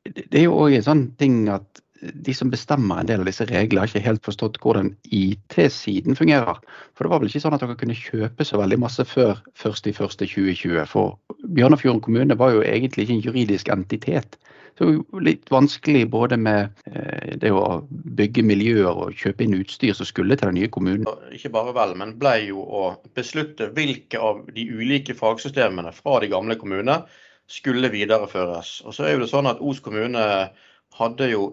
det 0.04 0.38
er 0.40 0.48
jo 0.48 0.58
òg 0.58 0.74
en 0.74 0.86
sånn 0.86 1.04
ting 1.20 1.44
at 1.52 1.83
de 2.12 2.34
som 2.36 2.50
bestemmer 2.52 3.00
en 3.00 3.08
del 3.08 3.22
av 3.22 3.28
disse 3.28 3.46
reglene, 3.48 3.84
har 3.84 3.90
ikke 3.90 4.04
helt 4.04 4.24
forstått 4.26 4.58
hvordan 4.62 4.92
IT-siden 5.14 6.18
fungerer. 6.18 6.60
For 6.94 7.06
det 7.06 7.12
var 7.12 7.22
vel 7.22 7.30
ikke 7.30 7.44
sånn 7.44 7.56
at 7.56 7.64
dere 7.64 7.78
kunne 7.80 7.96
kjøpe 7.98 8.46
så 8.46 8.60
veldig 8.60 8.80
masse 8.82 9.06
før 9.08 9.38
1.1.2020. 9.56 10.82
For 10.90 11.16
Bjørnafjorden 11.44 12.02
kommune 12.04 12.38
var 12.38 12.54
jo 12.54 12.64
egentlig 12.66 13.06
ikke 13.06 13.16
en 13.18 13.24
juridisk 13.28 13.72
entitet. 13.72 14.38
Så 14.78 14.88
litt 15.22 15.50
vanskelig 15.54 16.08
både 16.10 16.36
med 16.40 16.72
eh, 16.90 17.36
det 17.38 17.52
å 17.54 17.84
bygge 18.18 18.42
miljøer 18.42 18.90
og 18.90 19.14
kjøpe 19.14 19.46
inn 19.46 19.54
utstyr 19.60 19.94
som 19.94 20.08
skulle 20.08 20.34
til 20.34 20.50
den 20.50 20.58
nye 20.58 20.70
kommunen. 20.74 21.06
Ikke 21.34 21.52
bare 21.54 21.74
vel, 21.76 21.94
men 22.00 22.16
ble 22.18 22.34
jo 22.48 22.64
å 22.64 22.84
beslutte 23.14 23.70
hvilke 23.76 24.18
av 24.18 24.42
de 24.56 24.66
ulike 24.66 25.14
fagsystemene 25.14 25.94
fra 25.94 26.18
de 26.24 26.32
gamle 26.32 26.58
kommunene 26.58 27.04
skulle 27.46 27.92
videreføres. 27.92 28.80
Og 28.88 28.96
så 28.96 29.06
er 29.06 29.14
jo 29.14 29.22
det 29.22 29.30
sånn 29.30 29.46
at 29.46 29.62
Os 29.62 29.82
kommune 29.84 30.24
hadde 30.98 31.30
jo 31.30 31.52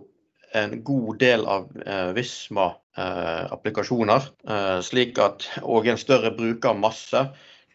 en 0.57 0.83
god 0.83 1.19
del 1.21 1.45
av 1.45 1.69
eh, 1.85 2.11
Visma-applikasjoner, 2.17 4.21
eh, 4.49 4.79
slik 4.85 5.19
at, 5.21 5.47
og 5.61 5.87
en 5.87 5.97
større 6.01 6.31
brukermasse. 6.35 7.21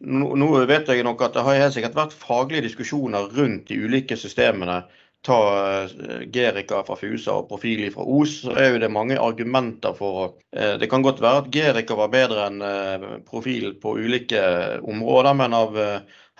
Nå, 0.04 0.34
nå 0.36 0.66
vet 0.68 0.88
jeg 0.92 1.04
nok 1.06 1.22
at 1.24 1.34
det 1.38 1.44
har 1.46 1.62
helt 1.62 1.74
sikkert 1.76 1.96
vært 1.96 2.20
faglige 2.20 2.66
diskusjoner 2.68 3.22
rundt 3.36 3.68
de 3.70 3.76
ulike 3.86 4.16
systemene 4.20 4.78
ta 5.26 5.82
eh, 5.82 5.90
Gerika 6.32 6.82
fra 6.86 6.96
Fusa 6.98 7.40
og 7.40 7.48
Profili 7.50 7.88
fra 7.94 8.04
Os, 8.06 8.40
så 8.44 8.54
er 8.54 8.74
jo 8.74 8.82
det 8.82 8.92
mange 8.92 9.18
argumenter 9.20 9.96
for 9.96 10.36
eh, 10.54 10.76
Det 10.80 10.90
kan 10.90 11.02
godt 11.02 11.22
være 11.24 11.44
at 11.44 11.50
Gerica 11.54 11.98
var 11.98 12.12
bedre 12.12 12.46
enn 12.50 12.62
eh, 12.62 13.08
Profil 13.26 13.74
på 13.82 13.96
ulike 13.98 14.42
områder, 14.82 15.34
men 15.38 15.56
av 15.56 15.80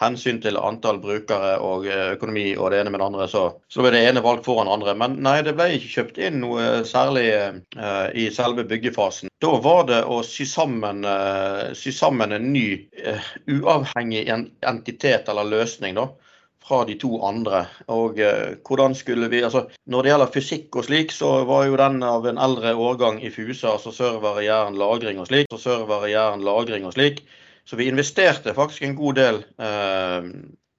hensyn 0.00 0.40
til 0.44 0.58
antall 0.60 0.98
brukere 1.00 1.54
og 1.64 1.86
økonomi 1.88 2.50
og 2.56 2.70
det 2.72 2.82
ene 2.82 2.92
med 2.92 3.00
det 3.00 3.06
andre, 3.06 3.28
så, 3.32 3.44
så 3.72 3.84
ble 3.84 3.94
det 3.94 4.02
ene 4.08 4.24
valgt 4.24 4.44
foran 4.48 4.70
andre. 4.70 4.92
Men 4.98 5.16
nei, 5.24 5.38
det 5.46 5.56
ble 5.56 5.70
ikke 5.76 5.92
kjøpt 5.94 6.20
inn 6.28 6.42
noe 6.42 6.82
særlig 6.88 7.26
uh, 7.32 8.08
i 8.12 8.28
selve 8.34 8.66
byggefasen. 8.68 9.32
Da 9.42 9.54
var 9.64 9.86
det 9.88 10.02
å 10.04 10.20
sy 10.26 10.44
sammen, 10.48 11.04
uh, 11.08 11.72
sy 11.76 11.94
sammen 11.96 12.36
en 12.36 12.52
ny 12.52 12.68
uh, 13.06 13.32
uavhengig 13.48 14.26
entitet 14.28 15.32
eller 15.32 15.48
løsning, 15.48 15.96
da 15.96 16.10
fra 16.66 16.84
de 16.84 16.96
to 16.98 17.20
andre. 17.22 17.64
Og 17.92 18.18
eh, 18.18 18.56
hvordan 18.66 18.94
skulle 18.98 19.28
vi 19.30 19.42
altså 19.46 19.66
Når 19.86 20.02
det 20.02 20.10
gjelder 20.10 20.32
fysikk 20.34 20.76
og 20.76 20.86
slik, 20.88 21.12
så 21.14 21.44
var 21.46 21.66
jo 21.66 21.78
den 21.78 22.02
av 22.02 22.26
en 22.26 22.40
eldre 22.42 22.74
årgang 22.74 23.20
i 23.22 23.30
Fusa, 23.30 23.76
altså 23.76 23.92
server, 23.94 24.40
jern, 24.42 24.78
lagring 24.78 25.20
og 25.22 25.28
slik. 25.30 25.50
Så 25.52 25.62
server, 25.62 26.08
jern, 26.10 26.42
lagring 26.46 26.86
og 26.88 26.96
slik. 26.96 27.22
Så 27.66 27.76
vi 27.76 27.88
investerte 27.90 28.54
faktisk 28.54 28.82
en 28.86 28.94
god 28.94 29.18
del 29.18 29.42
eh, 29.58 30.28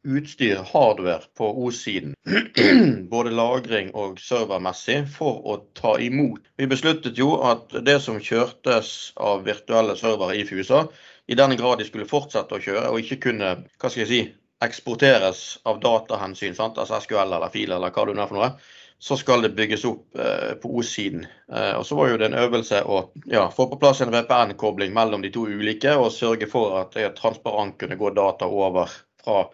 utstyr, 0.07 0.61
hardware, 0.73 1.27
på 1.37 1.49
OS-siden. 1.65 2.15
Både 3.11 3.33
lagring 3.35 3.91
og 3.91 4.21
servermessig, 4.23 5.01
for 5.11 5.41
å 5.43 5.57
ta 5.75 5.97
imot. 5.99 6.45
Vi 6.55 6.69
besluttet 6.71 7.19
jo 7.19 7.33
at 7.43 7.75
det 7.83 7.99
som 8.05 8.21
kjørtes 8.23 8.93
av 9.19 9.43
virtuelle 9.47 9.97
servere 9.99 10.39
i 10.39 10.45
Fusa, 10.47 10.85
i 11.27 11.35
den 11.35 11.57
grad 11.59 11.81
de 11.81 11.89
skulle 11.89 12.07
fortsette 12.07 12.55
å 12.55 12.63
kjøre 12.63 12.87
og 12.87 13.03
ikke 13.03 13.19
kunne 13.27 13.53
hva 13.67 13.91
skal 13.91 14.05
jeg 14.05 14.11
si, 14.11 14.21
eksporteres 14.63 15.41
av 15.69 15.81
datahensyn, 15.83 16.55
sant? 16.57 16.79
altså 16.81 17.01
SQL 17.03 17.27
eller 17.27 17.51
fil 17.53 17.75
eller 17.75 17.91
hva 17.93 18.07
du 18.07 18.15
nå 18.15 18.25
for 18.29 18.39
noe, 18.39 18.53
så 18.99 19.17
skal 19.17 19.41
det 19.45 19.53
bygges 19.57 19.85
opp 19.85 20.17
eh, 20.17 20.53
på 20.61 20.71
OS-siden. 20.79 21.27
Eh, 21.53 21.73
og 21.77 21.85
Så 21.85 21.95
var 21.95 22.09
jo 22.09 22.17
det 22.17 22.31
en 22.31 22.39
øvelse 22.41 22.81
å 22.83 23.03
ja, 23.29 23.45
få 23.53 23.67
på 23.69 23.79
plass 23.81 24.01
en 24.01 24.13
VPN-kobling 24.13 24.93
mellom 24.93 25.21
de 25.21 25.31
to 25.33 25.45
ulike, 25.45 25.93
og 25.95 26.11
sørge 26.15 26.49
for 26.49 26.79
at 26.81 26.97
det 26.97 27.13
transparent 27.19 27.77
kunne 27.77 27.99
gå 27.99 28.11
data 28.17 28.49
over 28.49 28.89
fra 29.23 29.45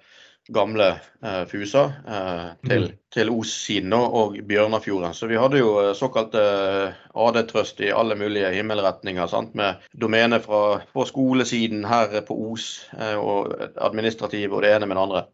gamle 0.47 0.87
eh, 1.23 1.43
Fusa 1.47 1.83
eh, 2.07 2.47
til, 2.67 2.87
mm. 2.87 2.97
til 3.13 3.29
Os-siden 3.31 3.93
og 3.95 4.37
Bjørnafjorden. 4.47 5.13
Så 5.15 5.27
vi 5.27 5.39
hadde 5.39 5.59
jo 5.61 5.75
såkalt 5.95 6.35
eh, 6.39 6.95
AD-trøst 7.15 7.79
i 7.83 7.91
alle 7.95 8.15
mulige 8.19 8.51
himmelretninger. 8.55 9.27
Sant? 9.31 9.53
Med 9.55 9.83
domene 9.91 10.39
fra, 10.43 10.81
på 10.93 11.05
skolesiden 11.07 11.85
her 11.87 12.21
på 12.27 12.37
Os, 12.51 12.85
eh, 12.99 13.15
og 13.19 13.55
administrativ 13.75 14.53
og 14.53 14.63
det 14.63 14.75
ene 14.75 14.89
med 14.89 14.99
det 14.99 15.05
andre. 15.07 15.25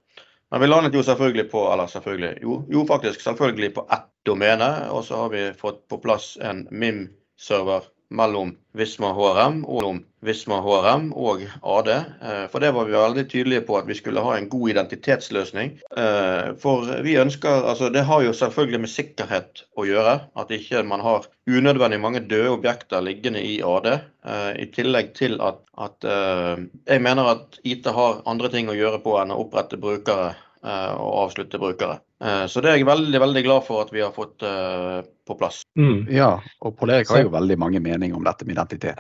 Men 0.51 0.61
vi 0.61 0.67
landet 0.67 0.95
jo 0.97 1.03
selvfølgelig 1.05 1.45
på 1.51 1.61
eller 1.71 1.89
selvfølgelig, 1.91 2.41
jo, 2.41 2.63
jo 2.73 2.85
faktisk 2.89 3.21
selvfølgelig 3.21 3.73
på 3.75 3.85
ett 3.93 4.07
domene. 4.25 4.69
Og 4.89 5.03
så 5.05 5.23
har 5.23 5.29
vi 5.33 5.43
fått 5.57 5.83
på 5.91 5.99
plass 6.01 6.37
en 6.41 6.65
MIM-server 6.71 7.85
mellom 8.09 8.55
Visma 8.73 9.11
HRM 9.13 9.61
og 9.69 10.01
Visma 10.25 10.59
HRM 10.65 11.09
og 11.17 11.43
AD. 11.61 11.89
Eh, 11.89 12.45
for 12.51 12.63
det 12.63 12.71
var 12.75 12.87
vi 12.87 12.95
veldig 12.95 13.25
tydelige 13.31 13.65
på 13.67 13.77
at 13.79 13.87
vi 13.89 13.97
skulle 13.97 14.23
ha 14.25 14.35
en 14.37 14.49
god 14.49 14.73
identitetsløsning. 14.73 15.75
Eh, 15.97 16.51
for 16.61 16.89
vi 17.05 17.17
ønsker 17.21 17.67
Altså 17.69 17.89
det 17.93 18.03
har 18.07 18.23
jo 18.25 18.33
selvfølgelig 18.33 18.81
med 18.81 18.93
sikkerhet 18.93 19.63
å 19.77 19.85
gjøre. 19.87 20.15
At 20.35 20.51
ikke 20.53 20.83
man 20.83 21.03
har 21.05 21.29
unødvendig 21.49 22.01
mange 22.01 22.25
døde 22.25 22.53
objekter 22.53 23.05
liggende 23.05 23.43
i 23.45 23.59
AD. 23.65 23.89
Eh, 24.25 24.51
I 24.65 24.69
tillegg 24.73 25.13
til 25.17 25.39
at, 25.41 25.61
at 25.77 26.03
jeg 26.03 27.01
mener 27.01 27.33
at 27.35 27.59
IT 27.63 27.87
har 27.95 28.21
andre 28.27 28.49
ting 28.51 28.69
å 28.69 28.77
gjøre 28.77 29.01
på 29.03 29.15
enn 29.21 29.31
å 29.33 29.41
opprette 29.45 29.79
brukere 29.79 30.33
og 30.65 31.11
avslutte 31.23 31.59
brukere. 31.59 31.99
Eh, 32.23 32.45
så 32.45 32.61
det 32.61 32.71
er 32.71 32.79
jeg 32.79 32.87
veldig 32.89 33.21
veldig 33.21 33.43
glad 33.45 33.63
for 33.67 33.85
at 33.85 33.93
vi 33.95 34.03
har 34.03 34.11
fått 34.15 34.43
uh, 34.43 34.99
på 35.27 35.37
plass. 35.39 35.61
Mm. 35.79 36.09
Ja, 36.11 36.33
og 36.59 36.75
Polerik 36.79 37.11
har 37.13 37.23
jo 37.23 37.31
veldig 37.31 37.57
mange 37.61 37.79
meninger 37.83 38.17
om 38.17 38.25
dette 38.27 38.47
med 38.47 38.57
identitet. 38.57 38.99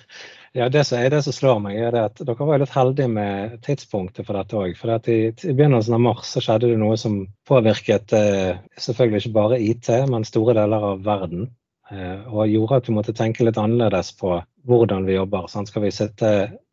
ja, 0.58 0.68
det 0.68 0.84
som, 0.84 1.00
er, 1.00 1.08
det 1.14 1.22
som, 1.24 1.36
slår 1.36 1.62
meg, 1.64 1.78
er 1.80 1.96
at 2.02 2.20
dere 2.20 2.48
var 2.50 2.60
litt 2.60 2.74
heldige 2.74 3.08
med 3.12 3.56
tidspunktet 3.64 4.28
for 4.28 4.36
dette 4.36 4.60
òg. 4.60 4.76
For 4.76 4.92
i, 5.08 5.20
i, 5.32 5.54
begynnelsen 5.54 5.96
av 5.96 6.04
mars 6.04 6.34
så 6.34 6.44
skjedde 6.44 6.74
det 6.74 6.82
noe 6.82 7.00
som 7.00 7.22
påvirket 7.48 8.12
selvfølgelig 8.76 9.24
ikke 9.24 9.38
bare 9.38 9.62
IT, 9.64 9.88
men 10.10 10.28
store 10.28 10.58
deler 10.60 10.92
av 10.92 11.04
verden. 11.06 11.48
Og 11.90 12.46
gjorde 12.46 12.76
at 12.78 12.86
vi 12.86 12.94
måtte 12.94 13.14
tenke 13.18 13.42
litt 13.42 13.58
annerledes 13.58 14.12
på 14.20 14.36
hvordan 14.68 15.08
vi 15.08 15.16
jobber. 15.16 15.48
Sant? 15.50 15.70
Skal 15.72 15.88
vi 15.88 15.94
sitte 15.94 16.28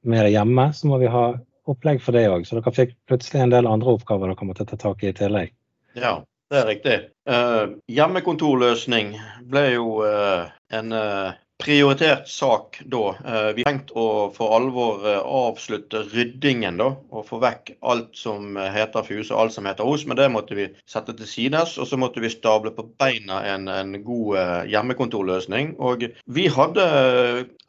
mer 0.05 0.27
hjemme, 0.29 0.67
så 0.75 0.91
må 0.91 0.99
vi 1.01 1.09
ha 1.09 1.31
opplegg 1.71 2.01
for 2.03 2.17
det 2.17 2.27
òg. 2.31 2.47
Så 2.47 2.57
dere 2.57 2.73
fikk 2.75 2.95
plutselig 3.09 3.43
en 3.43 3.53
del 3.53 3.69
andre 3.69 3.97
oppgaver 3.97 4.33
dere 4.33 4.49
måtte 4.49 4.67
ta 4.67 4.79
tak 4.79 5.03
i 5.03 5.11
i 5.11 5.15
tillegg. 5.17 5.53
Ja, 5.97 6.19
det 6.51 6.61
er 6.61 6.69
riktig. 6.69 6.95
Uh, 7.27 7.75
hjemmekontorløsning 7.91 9.17
ble 9.51 9.65
jo 9.73 9.99
uh, 10.05 10.47
en 10.71 10.95
uh, 10.95 11.35
prioritert 11.59 12.27
sak 12.29 12.77
da. 12.85 13.15
vi 13.57 13.63
tenkte 13.65 13.95
å 13.97 14.09
for 14.29 14.53
alvor 14.53 15.01
avslutte 15.09 16.03
ryddingen 16.11 16.77
da, 16.77 16.91
og 17.09 17.25
få 17.25 17.39
vekk 17.41 17.71
alt 17.81 18.11
som 18.13 18.59
heter 18.61 19.01
Fuse 19.07 19.33
og 19.33 19.41
alt 19.41 19.55
som 19.55 19.65
heter 19.65 19.89
Os. 19.89 20.05
Men 20.05 20.19
det 20.19 20.27
måtte 20.29 20.53
vi 20.53 20.67
sette 20.85 21.15
til 21.17 21.25
sides, 21.25 21.79
og 21.81 21.89
så 21.89 21.97
måtte 21.97 22.21
vi 22.21 22.29
stable 22.29 22.75
på 22.77 22.85
beina 23.01 23.41
en, 23.55 23.65
en 23.73 23.97
god 24.05 24.69
hjemmekontorløsning. 24.69 25.73
Og 25.81 26.05
vi 26.29 26.45
hadde 26.53 26.85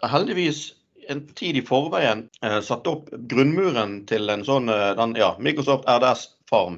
heldigvis 0.04 0.66
en 1.08 1.22
tid 1.38 1.56
i 1.56 1.64
forveien 1.64 2.26
satt 2.64 2.86
opp 2.90 3.08
grunnmuren 3.30 4.02
til 4.10 4.28
en 4.32 4.44
sånn 4.44 4.68
den, 4.68 5.14
ja, 5.16 5.30
Microsoft 5.40 5.88
RDS-farm 5.88 6.76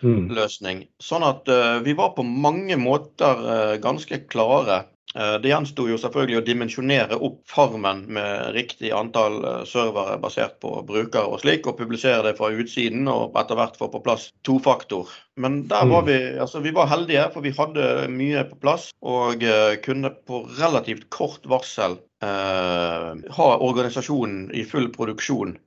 mm. 0.00 0.28
løsning. 0.34 0.84
Sånn 1.02 1.24
at 1.26 1.48
uh, 1.50 1.78
vi 1.84 1.94
var 1.96 2.14
på 2.16 2.24
mange 2.26 2.78
måter 2.80 3.42
uh, 3.46 3.74
ganske 3.82 4.22
klare. 4.32 4.84
Uh, 5.16 5.36
det 5.42 5.50
gjensto 5.52 5.86
jo 5.88 5.98
selvfølgelig 6.00 6.40
å 6.40 6.44
dimensjonere 6.46 7.18
opp 7.28 7.38
farmen 7.48 8.04
med 8.18 8.52
riktig 8.56 8.92
antall 8.94 9.38
servere 9.68 10.18
basert 10.22 10.58
på 10.60 10.72
brukere 10.88 11.30
og 11.32 11.40
slik, 11.42 11.66
og 11.66 11.78
publisere 11.80 12.22
det 12.26 12.36
fra 12.38 12.52
utsiden 12.52 13.08
og 13.12 13.36
etter 13.40 13.58
hvert 13.58 13.78
få 13.80 13.88
på 13.92 14.02
plass 14.04 14.28
tofaktor. 14.46 15.10
Men 15.40 15.62
der 15.70 15.88
var 15.88 16.04
mm. 16.04 16.10
vi, 16.10 16.18
altså 16.44 16.62
vi 16.64 16.72
var 16.76 16.90
heldige, 16.92 17.28
for 17.34 17.44
vi 17.44 17.54
hadde 17.56 17.90
mye 18.12 18.44
på 18.48 18.60
plass 18.60 18.90
og 19.04 19.44
kunne 19.84 20.12
på 20.28 20.46
relativt 20.56 21.10
kort 21.12 21.44
varsel 21.48 21.98
ha 22.24 23.48
organisasjonen 23.60 24.46
i 24.56 24.62
full 24.64 24.88
produksjon 24.94 25.58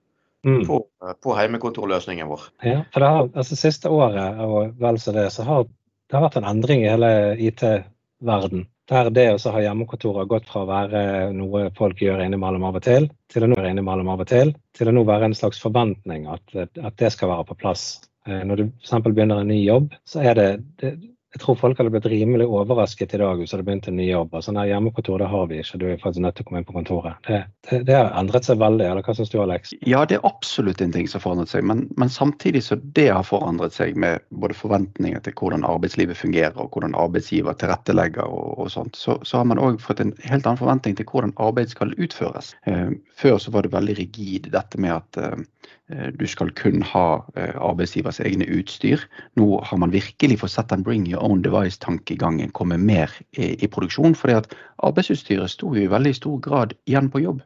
mm. 0.45 0.67
på, 0.67 0.85
på 1.23 1.35
heimekontorløsningen 1.35 2.27
vår. 2.27 2.47
Ja, 2.63 2.81
for 2.93 3.03
det 3.03 3.11
har, 3.13 3.29
altså 3.33 3.57
Siste 3.59 3.91
året 3.93 4.41
og 4.43 4.73
vel 4.81 4.99
så 5.01 5.13
det, 5.15 5.29
så 5.35 5.45
har 5.47 5.67
det 6.09 6.17
har 6.17 6.25
vært 6.25 6.39
en 6.39 6.49
endring 6.49 6.81
i 6.81 6.89
hele 6.89 7.09
IT-verden. 7.37 8.65
Der 8.89 9.09
det 9.13 9.27
å 9.35 9.51
ha 9.53 9.61
hjemmekontor 9.61 10.15
har 10.17 10.29
gått 10.29 10.47
fra 10.49 10.63
å 10.63 10.69
være 10.69 11.01
noe 11.37 11.67
folk 11.77 11.99
gjør 12.01 12.23
innimellom 12.25 12.63
av 12.65 12.79
og 12.79 12.85
til, 12.87 13.05
til 13.29 13.45
å 13.45 13.49
nå 13.51 13.59
være 13.59 13.73
innimellom 13.75 14.09
av 14.09 14.23
og 14.23 14.29
til, 14.31 14.53
til 14.73 14.89
å 14.89 14.93
nå 14.95 15.03
være 15.05 15.29
en 15.29 15.37
slags 15.37 15.61
forventning 15.61 16.25
at, 16.33 16.55
at 16.57 16.95
det 16.97 17.11
skal 17.13 17.29
være 17.29 17.45
på 17.51 17.59
plass. 17.61 17.83
Eh, 18.25 18.41
når 18.41 18.63
du 18.63 18.63
f.eks. 18.65 18.95
begynner 19.05 19.43
en 19.43 19.51
ny 19.53 19.59
jobb, 19.61 19.93
så 20.09 20.23
er 20.25 20.39
det, 20.39 20.47
det 20.81 20.95
jeg 21.29 21.43
tror 21.43 21.57
folk 21.59 21.77
hadde 21.77 21.91
blitt 21.93 22.07
rimelig 22.09 22.47
overrasket 22.49 23.11
i 23.13 23.19
dag 23.21 23.37
hvis 23.37 23.51
det 23.53 23.65
begynte 23.67 23.91
en 23.91 23.99
ny 23.99 24.07
jobb. 24.07 24.31
Altså, 24.33 24.53
nei, 24.55 24.65
hjemmekontor 24.71 25.21
det 25.21 25.27
har 25.29 25.43
vi 25.51 25.59
ikke, 25.61 25.77
du 25.77 25.85
er 25.85 25.99
faktisk 26.01 26.23
nødt 26.25 26.39
til 26.39 26.45
å 26.45 26.47
komme 26.47 26.61
inn 26.61 26.65
på 26.65 26.73
kontoret. 26.73 27.19
Det, 27.27 27.41
det, 27.69 27.81
det 27.85 27.97
har 27.99 28.09
endret 28.17 28.47
seg 28.47 28.57
veldig, 28.61 28.87
eller 28.87 29.05
hva 29.05 29.13
syns 29.13 29.29
du 29.29 29.37
Alex? 29.43 29.75
Ja, 29.85 30.01
det 30.09 30.17
er 30.17 30.25
absolutt 30.25 30.81
en 30.81 30.95
ting 30.95 31.05
som 31.05 31.19
har 31.19 31.25
forandret 31.27 31.53
seg. 31.53 31.67
Men, 31.69 31.85
men, 32.01 32.09
samtidig 32.09 32.63
så 32.65 32.79
det 32.97 33.11
har 33.13 33.27
forandret 33.27 33.77
seg 33.77 33.99
med 34.01 34.25
både 34.41 34.57
forventninger 34.57 35.21
til 35.27 35.37
hvordan 35.37 35.67
arbeidslivet 35.69 36.17
fungerer 36.17 36.57
og 36.57 36.73
hvordan 36.73 36.97
arbeidsgiver 36.97 37.59
tilrettelegger 37.61 38.25
og, 38.25 38.55
og 38.65 38.73
sånt, 38.73 38.97
så, 38.97 39.19
så, 39.21 39.43
har 39.43 39.51
man 39.51 39.61
òg 39.61 39.77
fått 39.85 40.01
en 40.01 40.15
helt 40.25 40.49
annen 40.49 40.63
forventning 40.63 40.97
til 40.97 41.05
hvordan 41.13 41.35
arbeid 41.37 41.69
skal 41.75 41.93
utføres. 42.01 42.55
Eh, 42.65 42.89
før 43.21 43.37
så 43.37 43.53
var 43.53 43.67
det 43.67 43.75
veldig 43.77 43.99
rigid 44.01 44.49
dette 44.55 44.81
med 44.81 44.97
at 44.97 45.21
eh, 45.21 45.45
Eh, 45.89 46.07
du 46.13 46.27
skal 46.27 46.51
kun 46.51 46.83
ha 46.85 47.25
eh, 47.35 47.55
arbeidsgivers 47.57 48.19
egne 48.21 48.45
utstyr. 48.53 49.01
Nå 49.39 49.47
har 49.65 49.81
man 49.81 49.93
virkelig 49.93 50.39
fått 50.43 50.53
sett 50.53 50.73
en 50.75 50.85
bring 50.85 51.07
your 51.09 51.18
own 51.25 51.43
device-tankegangen 51.45 52.53
komme 52.55 52.79
mer 52.81 53.13
i, 53.31 53.53
i 53.63 53.67
produksjon. 53.67 54.15
fordi 54.15 54.39
at 54.39 54.55
arbeidsutstyret 54.87 55.51
sto 55.51 55.73
jo 55.75 55.85
i 55.85 55.91
veldig 55.91 56.15
stor 56.15 56.39
grad 56.45 56.75
igjen 56.89 57.11
på 57.11 57.23
jobb. 57.25 57.41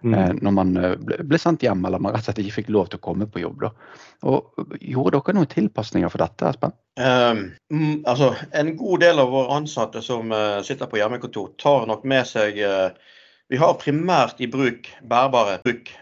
Mm. 0.00 0.14
Eh, 0.16 0.30
når 0.40 0.52
man 0.56 0.70
ble 1.28 1.38
sendt 1.38 1.62
hjem 1.66 1.84
eller 1.84 2.00
man 2.00 2.14
rett 2.14 2.24
og 2.24 2.30
slett 2.30 2.38
ikke 2.40 2.62
fikk 2.62 2.70
lov 2.72 2.88
til 2.88 3.00
å 3.00 3.04
komme 3.04 3.28
på 3.28 3.42
jobb. 3.42 3.66
Da. 3.66 3.72
Og 4.30 4.76
Gjorde 4.80 5.18
dere 5.18 5.36
noen 5.36 5.50
tilpasninger 5.50 6.12
for 6.12 6.24
dette, 6.24 6.48
Espen? 6.48 6.76
Um, 7.00 7.42
altså, 8.08 8.32
en 8.56 8.74
god 8.80 9.04
del 9.04 9.20
av 9.22 9.32
våre 9.32 9.60
ansatte 9.60 10.02
som 10.04 10.32
uh, 10.32 10.60
sitter 10.64 10.88
på 10.88 11.00
hjemmekontor, 11.00 11.52
tar 11.60 11.86
nok 11.88 12.04
med 12.08 12.28
seg 12.28 12.58
uh, 12.64 12.90
vi 13.50 13.58
har 13.58 13.74
primært 13.80 14.38
i 14.38 14.46
bruk 14.46 14.86
bærbare, 15.10 15.56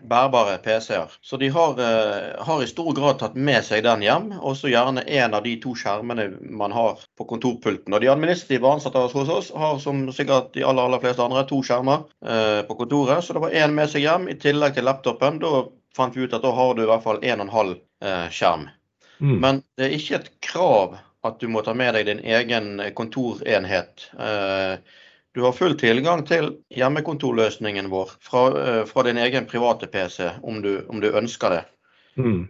bærbare 0.04 0.58
PC-er. 0.60 1.14
Så 1.24 1.38
de 1.40 1.48
har, 1.48 1.78
uh, 1.80 2.44
har, 2.44 2.62
i 2.62 2.68
stor 2.68 2.90
grad 2.96 3.22
tatt 3.22 3.38
med 3.40 3.64
seg 3.64 3.86
den 3.86 4.04
hjem, 4.04 4.26
og 4.36 4.58
så 4.58 4.68
gjerne 4.68 5.06
en 5.06 5.36
av 5.38 5.46
de 5.46 5.54
to 5.62 5.72
skjermene 5.78 6.28
man 6.60 6.76
har 6.76 7.00
på 7.16 7.24
kontorpulten. 7.30 7.96
Og 7.96 8.04
De 8.04 8.12
administrative 8.12 8.68
ansatte 8.68 9.06
hos 9.14 9.32
oss 9.32 9.50
har 9.56 9.80
som 9.80 10.04
sikkert 10.12 10.52
de 10.58 10.66
aller, 10.66 10.84
aller 10.84 11.00
fleste 11.00 11.24
andre 11.24 11.46
to 11.48 11.62
skjermer 11.64 12.04
uh, 12.04 12.60
på 12.68 12.78
kontoret. 12.82 13.24
Så 13.24 13.32
det 13.32 13.44
var 13.46 13.56
én 13.56 13.72
med 13.80 13.88
seg 13.88 14.04
hjem 14.04 14.28
i 14.28 14.36
tillegg 14.36 14.76
til 14.76 14.84
laptopen. 14.90 15.40
Da 15.40 15.64
fant 15.96 16.16
vi 16.16 16.28
ut 16.28 16.36
at 16.36 16.44
da 16.44 16.52
har 16.52 16.76
du 16.76 16.84
i 16.84 16.90
hvert 16.92 17.06
fall 17.06 17.24
en 17.24 17.40
og 17.40 17.48
en 17.48 17.56
halv 17.56 17.76
uh, 18.04 18.28
skjerm. 18.28 18.68
Mm. 19.24 19.36
Men 19.40 19.64
det 19.80 19.88
er 19.88 19.96
ikke 19.96 20.20
et 20.20 20.32
krav 20.44 20.98
at 21.26 21.40
du 21.40 21.48
må 21.50 21.64
ta 21.64 21.72
med 21.72 21.96
deg 21.96 22.12
din 22.12 22.20
egen 22.28 22.74
kontorenhet. 22.96 24.10
Uh, 24.20 24.76
du 25.34 25.42
har 25.44 25.56
full 25.56 25.76
tilgang 25.78 26.24
til 26.26 26.54
hjemmekontorløsningen 26.74 27.90
vår 27.92 28.14
fra, 28.24 28.44
eh, 28.62 28.84
fra 28.88 29.04
din 29.06 29.20
egen 29.20 29.46
private 29.46 29.86
PC, 29.86 30.30
om 30.42 30.62
du, 30.62 30.80
om 30.88 31.00
du 31.00 31.10
ønsker 31.10 31.56
det. 31.56 31.64
Mm. 32.16 32.48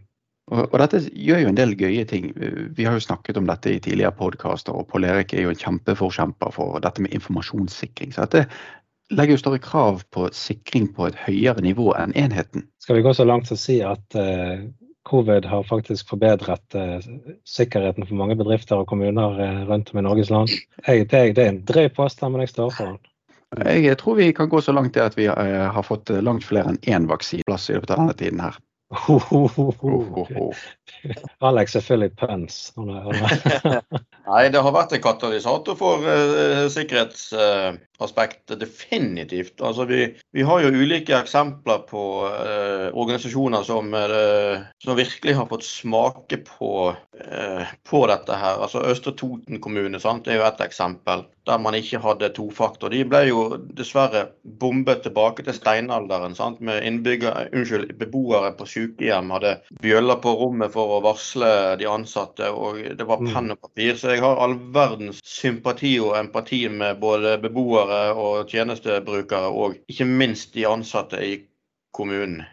Og, 0.48 0.62
og, 0.72 0.78
dette 0.80 1.02
gjør 1.12 1.42
jo 1.42 1.50
en 1.50 1.58
del 1.58 1.74
gøye 1.76 2.06
ting. 2.08 2.30
Vi 2.76 2.86
har 2.86 2.96
jo 2.96 3.04
snakket 3.04 3.36
om 3.36 3.48
dette 3.50 3.74
i 3.74 3.80
tidligere 3.84 4.16
podkaster, 4.16 4.72
og 4.72 4.88
Pål 4.88 5.04
Erik 5.10 5.34
er 5.34 5.44
jo 5.44 5.52
en 5.52 5.60
kjempeforkjemper 5.60 6.54
for 6.54 6.80
dette 6.84 7.04
med 7.04 7.12
informasjonssikring. 7.18 8.14
Så 8.14 8.24
dette 8.24 8.46
legger 9.12 9.36
jo 9.36 9.42
større 9.42 9.60
krav 9.64 10.02
på 10.12 10.28
sikring 10.36 10.88
på 10.96 11.08
et 11.08 11.18
høyere 11.26 11.64
nivå 11.64 11.92
enn 12.00 12.14
enheten. 12.16 12.64
Skal 12.80 12.98
vi 12.98 13.04
gå 13.04 13.12
så 13.16 13.28
langt 13.28 13.48
som 13.48 13.58
å 13.58 13.60
si 13.60 13.78
at 13.84 14.16
uh, 14.16 14.64
covid 15.08 15.46
har 15.48 15.66
faktisk 15.68 16.08
forbedret 16.12 16.76
eh, 16.76 16.98
sikkerheten 17.48 18.06
for 18.06 18.18
mange 18.20 18.36
bedrifter 18.38 18.82
og 18.82 18.88
kommuner 18.90 19.40
eh, 19.42 19.62
rundt 19.68 19.92
om 19.92 20.00
i 20.00 20.04
Norges 20.06 20.30
land. 20.30 20.52
Jeg, 20.86 21.08
det, 21.10 21.22
det, 21.38 21.44
er 21.44 21.54
en 21.54 21.62
drøy 21.68 21.88
påstand, 21.96 22.34
men 22.34 22.44
jeg 22.44 22.52
står 22.54 22.74
for 22.76 22.92
den. 22.92 23.04
Jeg 23.64 23.96
tror 23.96 24.18
vi 24.18 24.32
kan 24.36 24.50
gå 24.52 24.60
så 24.60 24.74
langt 24.76 24.92
til 24.96 25.06
at 25.06 25.16
vi 25.16 25.28
eh, 25.32 25.68
har 25.72 25.86
fått 25.86 26.12
langt 26.24 26.44
flere 26.44 26.74
enn 26.74 26.82
én 26.84 27.08
vaksineplass 27.08 27.70
i 27.70 27.78
løpet 27.78 27.94
av 27.94 28.02
denne 28.02 28.18
tiden 28.18 28.44
her. 28.44 28.60
Alex 31.44 31.76
er 31.76 31.82
full 31.84 32.06
i 32.06 32.08
pønns. 32.08 32.72
Nei, 32.78 34.48
det 34.52 34.62
har 34.64 34.72
vært 34.72 34.92
en 34.96 35.02
katalysator 35.04 35.76
for 35.76 36.00
uh, 36.08 36.64
sikkerhetsaspektet, 36.72 38.56
uh, 38.56 38.60
definitivt. 38.62 39.60
Altså, 39.60 39.84
vi, 39.90 40.16
vi, 40.32 40.42
har 40.48 40.62
jo 40.64 40.72
ulike 40.72 41.12
eksempler 41.18 41.84
på 41.90 42.04
uh, 42.32 42.88
organisasjoner 42.94 43.62
som, 43.68 43.92
som, 43.92 44.96
virkelig 44.96 45.36
har 45.36 45.50
fått 45.52 45.68
smake 45.68 46.40
på, 46.48 46.72
på 47.84 48.06
dette 48.08 48.32
her. 48.40 48.56
Altså 48.64 48.88
Østre 48.88 49.12
Toten 49.20 49.60
kommune 49.60 50.00
sant, 50.00 50.28
er 50.28 50.36
jo 50.40 50.48
et 50.48 50.64
eksempel 50.64 51.28
der 51.48 51.58
man 51.58 51.74
ikke 51.74 52.00
hadde 52.04 52.28
tofaktor. 52.36 52.92
De 52.92 53.04
ble 53.08 53.22
jo 53.30 53.42
dessverre 53.76 54.26
bombet 54.60 55.00
tilbake 55.06 55.44
til 55.46 55.56
steinalderen 55.56 56.36
sant, 56.36 56.60
med 56.60 56.84
unnskyld, 56.84 57.94
beboere 58.00 58.52
på 58.58 58.68
sykehjem 58.78 59.32
hadde 59.34 59.54
bjøller 59.82 60.20
på 60.22 60.34
rommet 60.40 60.72
for 60.74 60.96
å 60.96 61.02
varsle 61.04 61.50
de 61.80 61.88
ansatte, 61.90 62.50
og 62.50 62.80
det 62.98 63.06
var 63.08 63.22
mm. 63.22 63.32
penn 63.34 63.54
og 63.54 63.62
papir. 63.68 63.96
Så 63.98 64.14
jeg 64.14 64.24
har 64.24 64.42
all 64.42 64.58
verdens 64.74 65.22
sympati 65.26 65.96
og 66.02 66.16
empati 66.20 66.64
med 66.72 67.00
både 67.02 67.38
beboere 67.42 68.02
og 68.14 68.52
tjenestebrukere, 68.52 69.50
og 69.50 69.80
ikke 69.90 70.08
minst 70.08 70.54
de 70.54 70.68
ansatte 70.68 71.22
i 71.24 71.34
kommunen. 71.94 72.46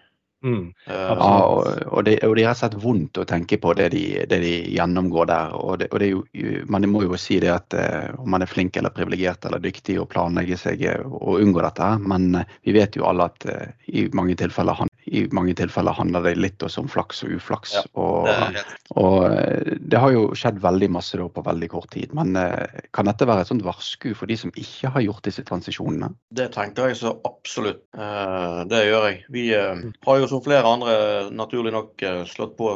Mm. 0.45 0.73
Uh, 0.89 0.93
ja, 0.93 1.45
og, 1.45 1.67
og, 1.87 2.03
det, 2.05 2.19
og 2.27 2.35
det 2.37 2.43
er 2.45 2.53
rett 2.53 2.75
vondt 2.77 3.17
å 3.17 3.25
tenke 3.25 3.57
på 3.57 3.71
det 3.77 3.87
de, 3.95 4.03
det 4.29 4.37
de 4.43 4.53
gjennomgår 4.75 5.29
der. 5.31 5.55
Og, 5.57 5.79
det, 5.81 5.87
og 5.89 6.01
det, 6.01 6.09
er 6.09 6.13
jo, 6.13 6.65
Man 6.69 6.85
må 6.91 7.01
jo 7.05 7.17
si 7.17 7.39
det 7.41 7.49
at 7.49 7.73
uh, 7.73 8.13
om 8.21 8.29
man 8.35 8.45
er 8.45 8.51
flink 8.51 8.77
eller 8.77 8.93
privilegert 8.93 9.47
eller 9.49 9.63
dyktig 9.63 9.97
og 10.01 10.09
planlegger 10.13 10.61
seg 10.61 10.85
og 11.07 11.39
unngår 11.39 11.69
dette, 11.69 11.89
men 12.05 12.43
vi 12.61 12.75
vet 12.77 12.99
jo 12.99 13.07
alle 13.09 13.29
at 13.31 13.47
i 13.89 14.05
mange 14.13 14.37
tilfeller 14.37 14.83
han, 14.83 14.91
i 15.05 15.25
mange 15.35 15.53
tilfeller 15.57 15.93
handler 15.93 16.23
det 16.25 16.33
litt 16.39 16.63
også 16.65 16.81
om 16.83 16.89
flaks 16.89 17.21
og 17.25 17.35
uflaks. 17.37 17.75
Ja, 17.77 17.83
og, 18.01 18.29
det 18.29 18.63
og, 18.97 19.17
eh, 19.29 19.75
det 19.77 20.01
har 20.01 20.13
jo 20.15 20.23
skjedd 20.37 20.57
veldig 20.63 20.89
masse 20.95 21.19
da 21.19 21.27
på 21.29 21.43
veldig 21.45 21.69
kort 21.73 21.91
tid. 21.93 22.13
Men 22.17 22.33
eh, 22.39 22.81
kan 22.95 23.09
dette 23.09 23.27
være 23.29 23.45
et 23.45 23.51
sånt 23.51 23.65
varsku 23.65 24.13
for 24.17 24.31
de 24.31 24.37
som 24.39 24.53
ikke 24.57 24.91
har 24.95 25.05
gjort 25.05 25.25
disse 25.27 25.45
transisjonene? 25.45 26.09
Det 26.33 26.49
tenker 26.55 26.89
jeg 26.89 26.99
så 27.03 27.13
absolutt. 27.27 27.83
Eh, 27.97 28.59
det 28.71 28.81
gjør 28.87 29.07
jeg. 29.11 29.21
Vi 29.35 29.45
har 29.53 30.21
jo 30.21 30.29
som 30.31 30.43
flere 30.45 30.73
andre 30.77 30.97
naturlig 31.33 31.75
nok 31.75 32.05
slått 32.29 32.57
på 32.57 32.75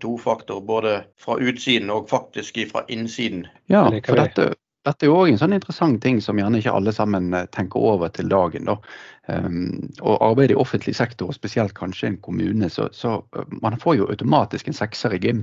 tofaktor 0.00 0.62
både 0.64 0.94
fra 1.20 1.36
utsiden 1.36 1.90
og 1.92 2.08
faktisk 2.08 2.56
fra 2.70 2.86
innsiden. 2.88 3.44
Ja, 3.68 3.82
for 4.06 4.16
dette, 4.16 4.54
dette 4.88 5.06
er 5.06 5.12
jo 5.12 5.18
òg 5.20 5.32
en 5.32 5.40
sånn 5.40 5.56
interessant 5.56 6.00
ting 6.02 6.18
som 6.24 6.40
gjerne 6.40 6.60
ikke 6.62 6.74
alle 6.74 6.94
sammen 6.96 7.34
tenker 7.54 7.84
over 7.92 8.12
til 8.14 8.30
dagen. 8.32 8.68
da. 8.70 8.78
Um, 9.28 9.90
og 10.00 10.22
arbeide 10.24 10.54
i 10.54 10.60
offentlig 10.60 10.94
sektor, 10.96 11.28
og 11.28 11.36
spesielt 11.36 11.74
kanskje 11.76 12.14
en 12.14 12.20
kommune, 12.24 12.70
så, 12.72 12.88
så 12.96 13.18
uh, 13.36 13.56
man 13.60 13.76
får 13.80 13.98
jo 13.98 14.08
automatisk 14.08 14.70
en 14.70 14.78
sekser 14.78 15.16
i 15.16 15.20
gym. 15.20 15.42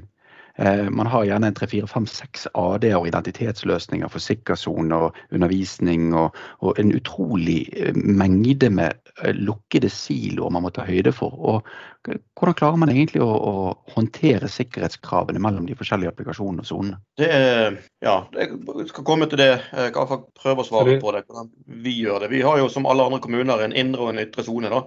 Uh, 0.60 0.90
man 0.90 1.08
har 1.12 1.26
gjerne 1.28 1.50
en 1.52 1.56
tre, 1.58 1.68
fire, 1.68 1.88
fem, 1.92 2.06
seks 2.08 2.48
AD-er 2.56 2.96
og 2.96 3.10
identitetsløsninger 3.10 4.12
for 4.12 4.24
sikkersone 4.24 5.00
og 5.08 5.18
undervisning, 5.36 6.14
og, 6.16 6.38
og, 6.62 6.78
en 6.80 6.94
utrolig 6.96 7.66
uh, 7.76 7.92
mengde 7.96 8.70
med 8.72 9.06
lukkede 9.36 9.90
siloer 9.92 10.52
man 10.52 10.66
må 10.66 10.72
ta 10.76 10.86
høyde 10.88 11.12
for. 11.16 11.36
Og 11.36 11.68
hvordan 12.06 12.58
klarer 12.60 12.80
man 12.80 12.92
egentlig 12.92 13.22
å, 13.24 13.30
å 13.32 13.54
håndtere 13.96 14.50
sikkerhetskravene 14.52 15.42
mellom 15.42 15.68
de 15.70 15.78
forskjellige 15.78 16.12
applikasjonene 16.12 16.66
og 16.66 16.70
sonene? 16.70 17.00
Det 17.20 17.30
er, 17.32 17.78
ja, 18.04 18.18
jeg 18.36 18.88
skal 18.92 19.08
komme 19.08 19.30
til 19.32 19.42
det. 19.42 19.52
Jeg 19.72 19.94
kan 19.96 20.26
prøve 20.36 20.64
å 20.64 20.68
svare 20.68 20.98
på 21.02 21.16
det. 21.16 21.26
vi 21.66 21.96
gjør 22.02 22.26
det. 22.26 22.32
Vi 22.36 22.44
har 22.46 22.60
jo 22.62 22.72
som 22.72 22.88
alle 22.90 23.08
andre 23.08 23.22
kommuner 23.24 23.64
en 23.64 23.76
indre 23.76 24.08
og 24.08 24.14
en 24.14 24.24
ytre 24.26 24.46
sone. 24.46 24.84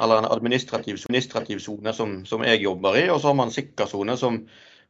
Eller 0.00 0.18
en 0.18 0.30
administrativ, 0.30 0.98
administrativ 1.08 1.58
sone 1.62 1.92
som, 1.92 2.20
som, 2.26 2.44
jeg 2.46 2.62
jobber 2.64 2.98
i. 2.98 3.06
Og 3.10 3.20
så 3.20 3.30
har 3.30 3.38
man 3.38 3.54
sikkersone 3.54 4.16
som 4.18 4.42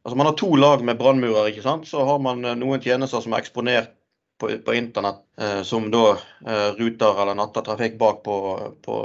Altså 0.03 0.17
Man 0.17 0.25
har 0.25 0.33
to 0.33 0.55
lag 0.55 0.83
med 0.85 0.97
brannmurer. 0.97 1.49
ikke 1.51 1.65
sant? 1.65 1.87
Så 1.87 2.05
har 2.05 2.19
man 2.19 2.45
eh, 2.45 2.57
noen 2.57 2.81
tjenester 2.81 3.21
som 3.21 3.33
er 3.33 3.43
eksponert 3.43 3.93
på, 4.41 4.49
på 4.65 4.73
internett, 4.73 5.21
eh, 5.37 5.61
som 5.67 5.91
da 5.93 6.15
eh, 6.47 6.69
ruter 6.79 7.21
eller 7.21 7.37
natter 7.37 7.65
trafikk 7.65 7.99
bak 8.01 8.23
på, 8.25 8.37
på 8.81 9.01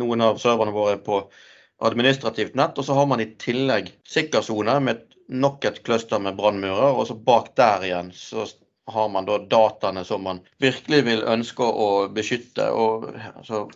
noen 0.00 0.24
av 0.26 0.40
serverne 0.42 0.74
våre 0.76 0.98
på 1.00 1.22
administrativt 1.88 2.58
nett. 2.58 2.76
Og 2.78 2.84
så 2.84 2.96
har 2.98 3.08
man 3.08 3.24
i 3.24 3.30
tillegg 3.40 3.92
sikkersone 4.08 4.76
med 4.84 5.06
nok 5.28 5.64
et 5.64 5.82
cluster 5.84 6.20
med 6.20 6.36
brannmurer. 6.36 6.92
Og 6.92 7.08
så 7.08 7.16
bak 7.16 7.54
der 7.56 7.88
igjen 7.88 8.12
så 8.16 8.44
har 8.88 9.08
man 9.12 9.28
da 9.28 9.38
dataene 9.38 10.04
som 10.04 10.24
man 10.24 10.40
virkelig 10.60 11.02
vil 11.08 11.24
ønske 11.28 11.64
å 11.64 12.08
beskytte. 12.12 12.68
Og, 12.72 13.08
altså, 13.34 13.66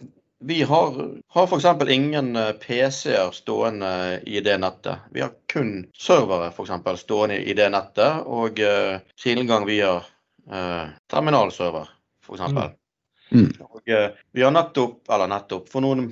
vi 0.45 0.63
har, 0.63 1.11
har 1.29 1.45
f.eks. 1.47 1.91
ingen 1.91 2.37
eh, 2.37 2.53
PC-er 2.53 3.31
stående 3.31 4.21
i 4.27 4.41
det 4.41 4.59
nettet. 4.59 4.99
Vi 5.11 5.21
har 5.21 5.31
kun 5.53 5.87
servere 5.99 6.51
for 6.51 6.67
eksempel, 6.67 6.99
stående 6.99 7.39
i 7.39 7.55
det 7.55 7.69
nettet, 7.71 8.27
og 8.27 8.59
uh, 8.59 8.99
tilgang 9.23 9.67
via 9.69 9.95
uh, 10.01 10.85
terminalserver, 11.11 11.89
f.eks. 12.27 12.43
Mm. 12.51 12.61
Mm. 13.33 13.49
Og, 13.69 13.81
uh, 13.89 14.09
vi 14.33 14.43
har 14.43 14.55
nettopp, 14.55 15.01
eller 15.09 15.31
nettopp, 15.31 15.71
for 15.73 15.85
noen 15.85 16.11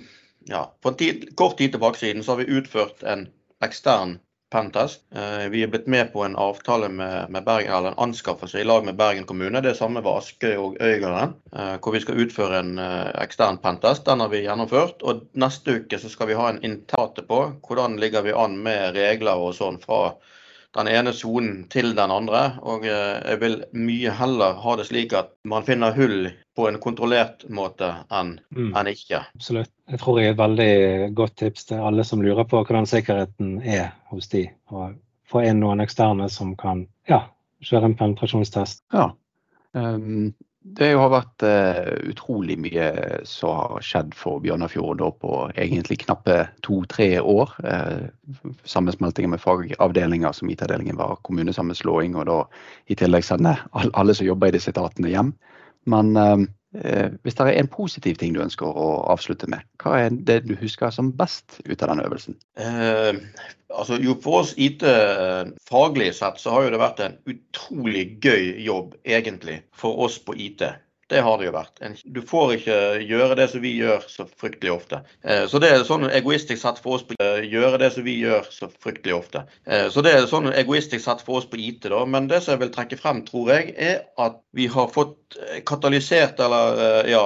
ja, 0.48 0.64
For 0.82 0.94
en 0.94 0.96
tid, 0.96 1.26
kort 1.36 1.58
tid 1.58 1.74
tilbake 1.74 2.00
siden 2.00 2.24
så 2.24 2.32
har 2.32 2.40
vi 2.40 2.58
utført 2.58 3.02
en 3.02 3.26
ekstern 3.64 4.16
pentest. 4.50 5.02
Eh, 5.14 5.46
vi 5.50 5.62
er 5.62 5.70
blitt 5.70 5.86
med 5.86 6.12
på 6.12 6.24
en 6.24 6.36
avtale 6.36 6.88
med, 6.88 7.30
med, 7.30 7.44
Bergen, 7.46 7.72
eller 7.72 7.92
en 7.92 8.02
anskaffelse 8.08 8.60
i 8.60 8.64
lag 8.64 8.84
med 8.84 8.96
Bergen 8.98 9.26
kommune. 9.26 9.62
Det 9.64 9.76
samme 9.78 10.02
var 10.04 10.18
Askøy 10.20 10.56
og 10.56 10.76
Øygarden, 10.80 11.36
eh, 11.56 11.76
hvor 11.78 11.94
vi 11.94 12.02
skal 12.02 12.18
utføre 12.24 12.58
en 12.64 12.74
eh, 12.78 13.12
ekstern 13.22 13.60
pentest. 13.62 14.04
Den 14.06 14.20
har 14.20 14.32
vi 14.32 14.42
gjennomført. 14.44 15.02
Og 15.02 15.26
neste 15.38 15.80
uke 15.80 16.00
så 16.02 16.10
skal 16.10 16.30
vi 16.32 16.38
ha 16.38 16.50
en 16.50 16.62
intate 16.66 17.24
på 17.26 17.40
hvordan 17.66 17.98
ligger 18.02 18.26
vi 18.26 18.36
an 18.36 18.58
med 18.64 18.98
regler 18.98 19.38
og 19.38 19.54
sånn 19.58 19.80
fra 19.82 20.10
den 20.76 20.88
ene 20.88 21.12
sonen 21.16 21.64
til 21.72 21.94
den 21.96 22.12
andre. 22.14 22.42
Og 22.62 22.84
jeg 22.86 23.40
vil 23.40 23.60
mye 23.74 24.12
heller 24.14 24.58
ha 24.62 24.76
det 24.78 24.86
slik 24.90 25.14
at 25.18 25.32
man 25.48 25.66
finner 25.66 25.96
hull 25.96 26.30
på 26.56 26.68
en 26.68 26.78
kontrollert 26.82 27.46
måte 27.48 27.88
enn 28.12 28.36
mm. 28.54 28.72
en 28.76 28.90
ikke. 28.90 29.24
Absolutt. 29.34 29.72
Jeg 29.90 30.02
tror 30.02 30.20
jeg 30.20 30.30
er 30.30 30.36
et 30.36 30.42
veldig 30.42 31.14
godt 31.18 31.38
tips 31.42 31.70
til 31.70 31.82
alle 31.82 32.04
som 32.06 32.22
lurer 32.22 32.46
på 32.48 32.62
hvordan 32.62 32.88
sikkerheten 32.88 33.58
er 33.62 33.90
hos 34.12 34.30
de. 34.32 34.46
Og 34.70 34.94
få 35.30 35.44
inn 35.46 35.62
noen 35.62 35.82
eksterne 35.82 36.28
som 36.30 36.54
kan 36.58 36.84
ja, 37.10 37.24
kjøre 37.64 37.90
en 37.90 37.98
penetrasjonstest. 37.98 38.84
Ja. 38.94 39.10
Um, 39.72 40.32
det 40.60 40.90
har 40.92 41.08
vært 41.08 41.44
uh, 41.46 41.94
utrolig 42.10 42.58
mye 42.60 42.88
som 43.28 43.54
har 43.56 43.84
skjedd 43.84 44.10
for 44.16 44.42
Bjørnafjord 44.44 45.00
på 45.22 45.38
egentlig 45.54 46.02
knappe 46.02 46.36
to-tre 46.66 47.14
år. 47.20 47.54
Uh, 47.64 48.10
sammensmeltinger 48.68 49.32
med 49.32 49.40
fagavdelinger 49.40 50.36
som 50.36 50.52
IT-avdelingen 50.52 51.00
var 51.00 51.16
kommunesammenslåing, 51.24 52.18
og 52.20 52.28
da 52.28 52.38
i 52.92 52.98
tillegg 53.00 53.24
sende 53.24 53.56
alle 53.72 54.16
som 54.16 54.28
jobber 54.28 54.52
i 54.52 54.58
disse 54.58 54.74
etatene 54.74 55.14
hjem. 55.14 55.32
Men 55.88 56.12
uh, 56.20 56.44
hvis 56.70 57.34
det 57.34 57.44
er 57.46 57.56
en 57.58 57.68
positiv 57.70 58.18
ting 58.20 58.34
du 58.34 58.42
ønsker 58.44 58.66
å 58.66 58.90
avslutte 59.10 59.48
med, 59.50 59.64
hva 59.82 59.96
er 60.04 60.14
det 60.14 60.44
du 60.46 60.52
husker 60.60 60.92
som 60.94 61.10
best 61.18 61.58
ut 61.66 61.82
av 61.82 61.90
den 61.90 62.04
øvelsen? 62.04 62.36
altså 63.70 63.98
jo 64.02 64.14
For 64.22 64.44
oss 64.44 64.52
IT 64.58 64.84
faglig 65.66 66.12
sett 66.14 66.38
så 66.38 66.54
har 66.54 66.66
jo 66.66 66.70
det 66.74 66.82
vært 66.82 67.02
en 67.06 67.18
utrolig 67.30 68.04
gøy 68.22 68.62
jobb 68.62 68.94
egentlig 69.02 69.60
for 69.74 69.98
oss 70.06 70.20
på 70.22 70.36
IT. 70.38 70.62
Det 71.10 71.20
har 71.26 71.38
det 71.40 71.48
jo 71.48 71.54
vært. 71.56 71.80
Du 72.06 72.20
får 72.22 72.52
ikke 72.54 72.74
gjøre 73.02 73.34
det 73.40 73.48
som 73.50 73.62
vi 73.64 73.72
gjør 73.74 74.04
så 74.06 74.28
fryktelig 74.38 74.70
ofte. 74.76 75.00
Eh, 75.26 75.42
så 75.50 75.58
det 75.58 75.72
er 75.74 75.82
sånn 75.88 76.06
egoistisk 76.06 76.62
sett 76.62 76.78
for 76.78 77.00
oss 77.00 77.06
på 77.08 77.16
eh, 77.18 77.48
gjøre 77.50 77.80
det 77.82 77.88
som 77.96 78.06
vi 78.06 78.14
gjør 78.20 78.46
så 78.54 78.68
fryktelig 78.70 79.16
ofte. 79.16 79.42
Eh, 79.66 79.88
så 79.90 80.04
det 80.06 80.12
er 80.14 80.28
sånn 80.30 80.52
egoistisk 80.54 81.02
sett 81.02 81.24
for 81.26 81.40
oss 81.40 81.48
på 81.50 81.58
IT, 81.58 81.88
da. 81.90 82.04
Men 82.06 82.30
det 82.30 82.44
som 82.44 82.54
jeg 82.54 82.62
vil 82.62 82.70
trekke 82.76 83.00
frem, 83.00 83.24
tror 83.26 83.50
jeg, 83.56 83.74
er 83.74 84.04
at 84.22 84.38
vi 84.54 84.68
har 84.70 84.86
fått 84.94 85.16
katalysert, 85.66 86.40
eller 86.42 87.06
ja, 87.06 87.20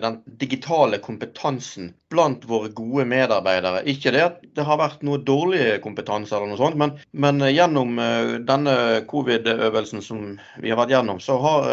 den 0.00 0.14
digitale 0.40 0.96
kompetansen 1.04 1.90
blant 2.08 2.46
våre 2.48 2.70
gode 2.72 3.04
medarbeidere. 3.04 3.82
Ikke 3.92 4.14
det 4.14 4.22
at 4.24 4.38
det 4.56 4.64
har 4.64 4.80
vært 4.80 5.04
noe 5.04 5.20
dårlig 5.20 5.76
kompetanse 5.84 6.32
eller 6.36 6.48
noe 6.48 6.60
sånt, 6.60 6.78
men, 6.80 6.94
men 7.12 7.44
gjennom 7.52 8.00
denne 8.48 8.74
covid-øvelsen 9.12 10.00
som 10.04 10.24
vi 10.56 10.72
har 10.72 10.80
vært 10.80 10.96
gjennom, 10.96 11.20
så 11.20 11.36
har 11.44 11.68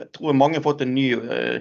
jeg 0.00 0.08
tror 0.16 0.36
mange 0.40 0.62
fått 0.64 0.80
en 0.80 0.89
ny 0.94 1.06
uh, 1.16 1.60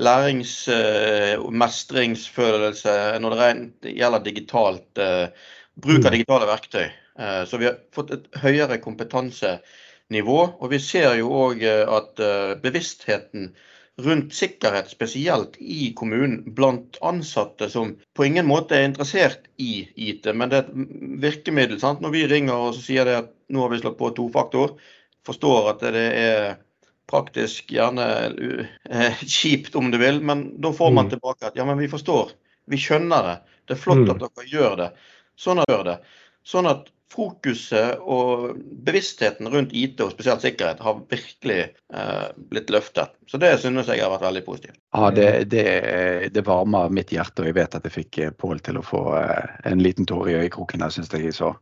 lærings- 0.00 0.68
og 0.70 1.48
uh, 1.48 1.56
mestringsfølelse 1.62 2.96
når 3.22 3.36
det 3.36 3.94
gjelder 3.98 4.24
digitalt, 4.26 4.88
uh, 4.98 5.52
bruk 5.80 6.02
av 6.04 6.10
mm. 6.10 6.16
digitale 6.18 6.50
verktøy. 6.50 6.88
Så 7.20 7.58
vi 7.60 7.66
har 7.66 7.74
fått 7.92 8.12
et 8.14 8.28
høyere 8.40 8.78
kompetansenivå. 8.80 10.36
Og 10.56 10.70
vi 10.72 10.78
ser 10.80 11.18
jo 11.18 11.28
òg 11.36 11.60
at 11.68 12.22
bevisstheten 12.62 13.50
rundt 14.04 14.34
sikkerhet, 14.34 14.88
spesielt 14.90 15.56
i 15.60 15.90
kommunen, 15.96 16.42
blant 16.56 16.96
ansatte 17.04 17.68
som 17.70 17.94
på 18.16 18.24
ingen 18.24 18.48
måte 18.48 18.78
er 18.78 18.88
interessert 18.88 19.48
i 19.60 19.84
IT. 19.96 20.28
Men 20.34 20.52
det 20.52 20.60
er 20.60 20.70
et 20.70 20.96
virkemiddel. 21.26 21.80
Sant? 21.82 22.00
Når 22.00 22.14
vi 22.14 22.26
ringer 22.30 22.68
og 22.70 22.78
sier 22.78 23.08
det 23.08 23.18
at 23.24 23.30
nå 23.52 23.64
har 23.64 23.72
vi 23.74 23.82
slått 23.82 23.98
på 24.00 24.12
tofaktor, 24.16 24.76
forstår 25.26 25.72
at 25.74 25.86
det 25.92 26.06
er 26.22 26.58
praktisk 27.10 27.72
gjerne 27.74 28.06
uh, 28.30 29.24
kjipt 29.26 29.76
om 29.78 29.90
du 29.92 29.98
vil, 30.00 30.22
men 30.24 30.46
da 30.62 30.72
får 30.76 30.94
man 30.94 31.08
mm. 31.08 31.12
tilbake 31.16 31.50
at 31.50 31.58
ja, 31.58 31.66
men 31.68 31.80
vi 31.80 31.90
forstår. 31.90 32.32
Vi 32.70 32.78
skjønner 32.80 33.26
det. 33.26 33.36
Det 33.66 33.76
er 33.76 33.82
flott 33.82 34.06
mm. 34.06 34.14
at 34.14 34.24
dere 34.24 34.48
gjør 34.50 34.78
det. 34.80 34.88
Sånn 35.40 35.62
at, 35.62 35.70
gjør 35.70 35.86
det. 35.90 35.98
Sånn 36.46 36.68
at 36.70 36.88
fokuset 37.10 37.98
og 38.00 38.58
bevisstheten 38.86 39.48
rundt 39.50 39.72
IT 39.74 40.00
og 40.04 40.12
spesielt 40.14 40.44
sikkerhet 40.44 40.82
har 40.84 41.00
virkelig 41.10 41.58
eh, 41.66 42.26
blitt 42.52 42.70
løftet. 42.70 43.16
Så 43.26 43.40
det 43.42 43.50
synes 43.62 43.90
jeg 43.90 44.02
har 44.02 44.12
vært 44.12 44.28
veldig 44.28 44.44
positivt. 44.46 44.78
Ja, 44.94 45.10
det, 45.14 45.26
det, 45.50 45.66
det 46.34 46.44
varmer 46.46 46.92
mitt 46.94 47.10
hjerte, 47.14 47.42
og 47.42 47.50
jeg 47.50 47.58
vet 47.58 47.74
at 47.74 47.88
jeg 47.88 47.96
fikk 47.96 48.20
eh, 48.22 48.30
Pål 48.40 48.62
til 48.66 48.78
å 48.78 48.86
få 48.86 49.02
eh, 49.18 49.58
en 49.72 49.82
liten 49.82 50.06
tåre 50.06 50.30
i 50.32 50.38
øyekroken 50.44 50.86
syns 50.90 51.10
jeg 51.16 51.34
så. 51.34 51.52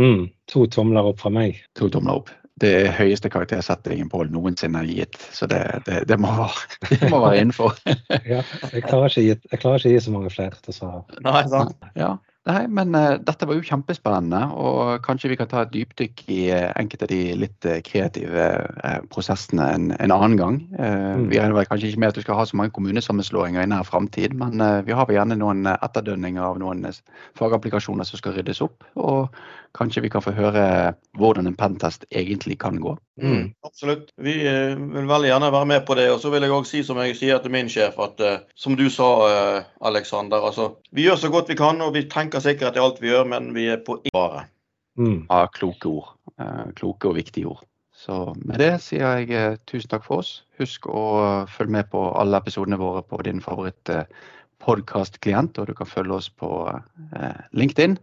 Mm, 0.00 0.28
to 0.48 0.66
tomler 0.72 1.12
opp 1.12 1.20
fra 1.20 1.32
meg. 1.32 1.60
To 1.76 1.90
tomler 1.92 2.22
opp. 2.22 2.32
Det 2.60 2.70
er 2.72 2.94
høyeste 2.96 3.28
karaktersettingen 3.28 4.08
Pål 4.08 4.30
noensinne 4.32 4.80
har 4.80 4.88
gitt, 4.88 5.18
så 5.36 5.48
det, 5.50 5.60
det, 5.84 6.02
det, 6.08 6.16
må, 6.20 6.32
det 6.90 7.10
må 7.12 7.20
være 7.26 7.42
innenfor. 7.42 7.76
ja, 8.24 8.40
jeg 8.72 8.86
klarer, 8.86 9.12
ikke, 9.12 9.42
jeg 9.52 9.60
klarer 9.60 9.82
ikke 9.82 9.92
å 9.92 9.92
gi 9.92 10.04
så 10.06 10.14
mange 10.14 10.32
flere, 10.32 10.62
dessverre. 10.64 11.02
Nei, 11.26 11.42
sant. 11.52 11.76
Ja, 11.98 12.14
Nei, 12.46 12.66
men 12.70 12.94
uh, 12.94 13.16
dette 13.26 13.46
var 13.48 13.58
jo 13.58 13.64
kjempespennende, 13.66 14.38
og 14.54 15.02
kanskje 15.02 15.32
vi 15.32 15.38
kan 15.40 15.48
ta 15.50 15.64
et 15.64 15.72
dypdykk 15.72 16.22
i 16.30 16.38
uh, 16.54 16.68
enkelte 16.78 17.08
av 17.08 17.10
de 17.10 17.18
litt 17.42 17.66
uh, 17.66 17.80
kreative 17.86 18.46
prosessene 19.10 19.66
en, 19.74 19.88
en, 19.96 20.14
annen 20.14 20.36
gang. 20.38 20.60
Mm. 20.70 21.26
Vi 21.32 21.40
regner 21.40 21.56
vel 21.56 21.66
kanskje 21.66 21.90
ikke 21.90 22.04
med 22.04 22.12
at 22.12 22.20
du 22.20 22.22
skal 22.22 22.38
ha 22.38 22.46
så 22.46 22.58
mange 22.58 22.74
kommunesammenslåinger 22.76 23.64
i 23.64 23.70
nær 23.70 23.86
framtid, 23.86 24.36
men 24.38 24.62
vi 24.86 24.94
har 24.94 25.08
vel 25.08 25.18
gjerne 25.18 25.38
noen 25.40 25.66
etterdønninger 25.74 26.42
av 26.42 26.60
noen 26.62 26.86
fagapplikasjoner 27.38 28.06
som 28.06 28.20
skal 28.20 28.36
ryddes 28.38 28.62
opp. 28.64 28.86
Og 28.94 29.34
kanskje 29.76 30.04
vi 30.06 30.10
kan 30.12 30.24
få 30.24 30.32
høre 30.32 30.94
hvordan 31.18 31.50
en 31.50 31.58
pentest 31.58 32.06
egentlig 32.14 32.56
kan 32.62 32.78
gå. 32.80 32.94
Mm, 33.20 33.50
absolutt. 33.66 34.12
Vi 34.22 34.38
vil 34.44 35.08
veldig 35.08 35.30
gjerne 35.32 35.52
være 35.52 35.70
med 35.72 35.84
på 35.88 35.96
det. 35.98 36.06
Og 36.14 36.22
så 36.22 36.32
vil 36.32 36.46
jeg 36.46 36.54
òg 36.54 36.68
si 36.68 36.82
som 36.86 37.00
jeg 37.02 37.16
sier 37.18 37.42
til 37.42 37.52
min 37.52 37.68
sjef, 37.72 37.98
at 38.00 38.22
som 38.56 38.76
du 38.78 38.86
sa, 38.92 39.10
Aleksander, 39.84 40.46
altså 40.48 40.70
vi 40.96 41.04
gjør 41.08 41.20
så 41.20 41.32
godt 41.32 41.50
vi 41.52 41.58
kan, 41.58 41.80
og 41.84 41.92
vi 41.96 42.06
tenker 42.08 42.35
tenker 42.42 42.50
sikkerhet 42.52 42.76
i 42.76 42.84
alt 42.84 43.00
vi 43.00 43.10
gjør, 43.10 43.24
men 43.28 43.48
vi 43.54 43.66
er 43.72 43.80
på 43.84 43.98
bare. 44.12 44.46
Mm. 44.98 45.26
Ja, 45.28 45.46
kloke 45.52 45.88
ord. 45.88 46.12
Eh, 46.40 46.72
kloke 46.76 47.08
og 47.08 47.16
viktige 47.16 47.46
ord. 47.46 47.64
Så 47.96 48.34
med 48.44 48.60
det 48.60 48.74
sier 48.84 49.20
jeg 49.20 49.32
eh, 49.32 49.56
tusen 49.68 49.88
takk 49.88 50.04
for 50.04 50.20
oss. 50.20 50.42
Husk 50.60 50.88
å 50.88 51.46
følge 51.48 51.78
med 51.78 51.90
på 51.92 52.02
alle 52.16 52.40
episodene 52.40 52.78
våre 52.80 53.02
på 53.02 53.20
din 53.24 53.40
favoritt 53.44 53.92
eh, 53.92 54.04
podkast-klient, 54.64 55.58
og 55.60 55.68
du 55.68 55.74
kan 55.76 55.88
følge 55.88 56.16
oss 56.16 56.30
på 56.32 56.48
LinkedIn. 57.52 57.98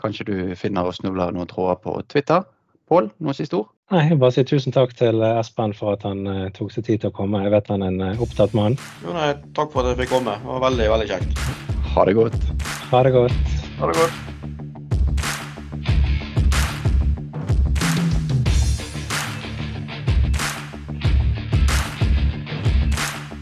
Kanskje 0.00 0.24
du 0.24 0.36
finner 0.56 0.88
og 0.88 0.96
snubler 0.96 1.34
noen 1.36 1.50
tråder 1.50 1.76
på 1.84 1.98
Twitter. 2.08 2.46
Pål, 2.88 3.10
noe 3.20 3.36
siste 3.36 3.60
ord? 3.60 3.68
Nei, 3.92 4.06
jeg 4.08 4.18
bare 4.20 4.32
sier 4.32 4.48
Tusen 4.48 4.72
takk 4.72 4.96
til 4.96 5.20
Espen 5.28 5.76
for 5.76 5.98
at 5.98 6.08
han 6.08 6.24
tok 6.56 6.72
seg 6.72 6.88
tid 6.88 7.04
til 7.04 7.12
å 7.12 7.16
komme. 7.20 7.44
Jeg 7.44 7.52
vet 7.52 7.70
han 7.70 7.84
er 7.84 7.92
en 7.92 8.24
opptatt 8.24 8.56
mann. 8.56 8.80
Jo, 9.04 9.12
nei, 9.12 9.30
takk 9.56 9.72
for 9.76 9.84
at 9.84 9.92
jeg 9.92 10.06
fikk 10.06 10.16
komme. 10.16 10.40
Det 10.40 10.54
var 10.56 10.64
veldig, 10.70 10.90
veldig 10.96 11.12
kjekt. 11.12 11.48
Ha 11.92 12.08
det 12.08 12.18
godt. 12.18 12.52
Ha 12.88 13.04
det 13.04 13.16
godt. 13.20 13.67
Ha 13.78 13.86
det 13.86 13.94
godt. 13.94 14.37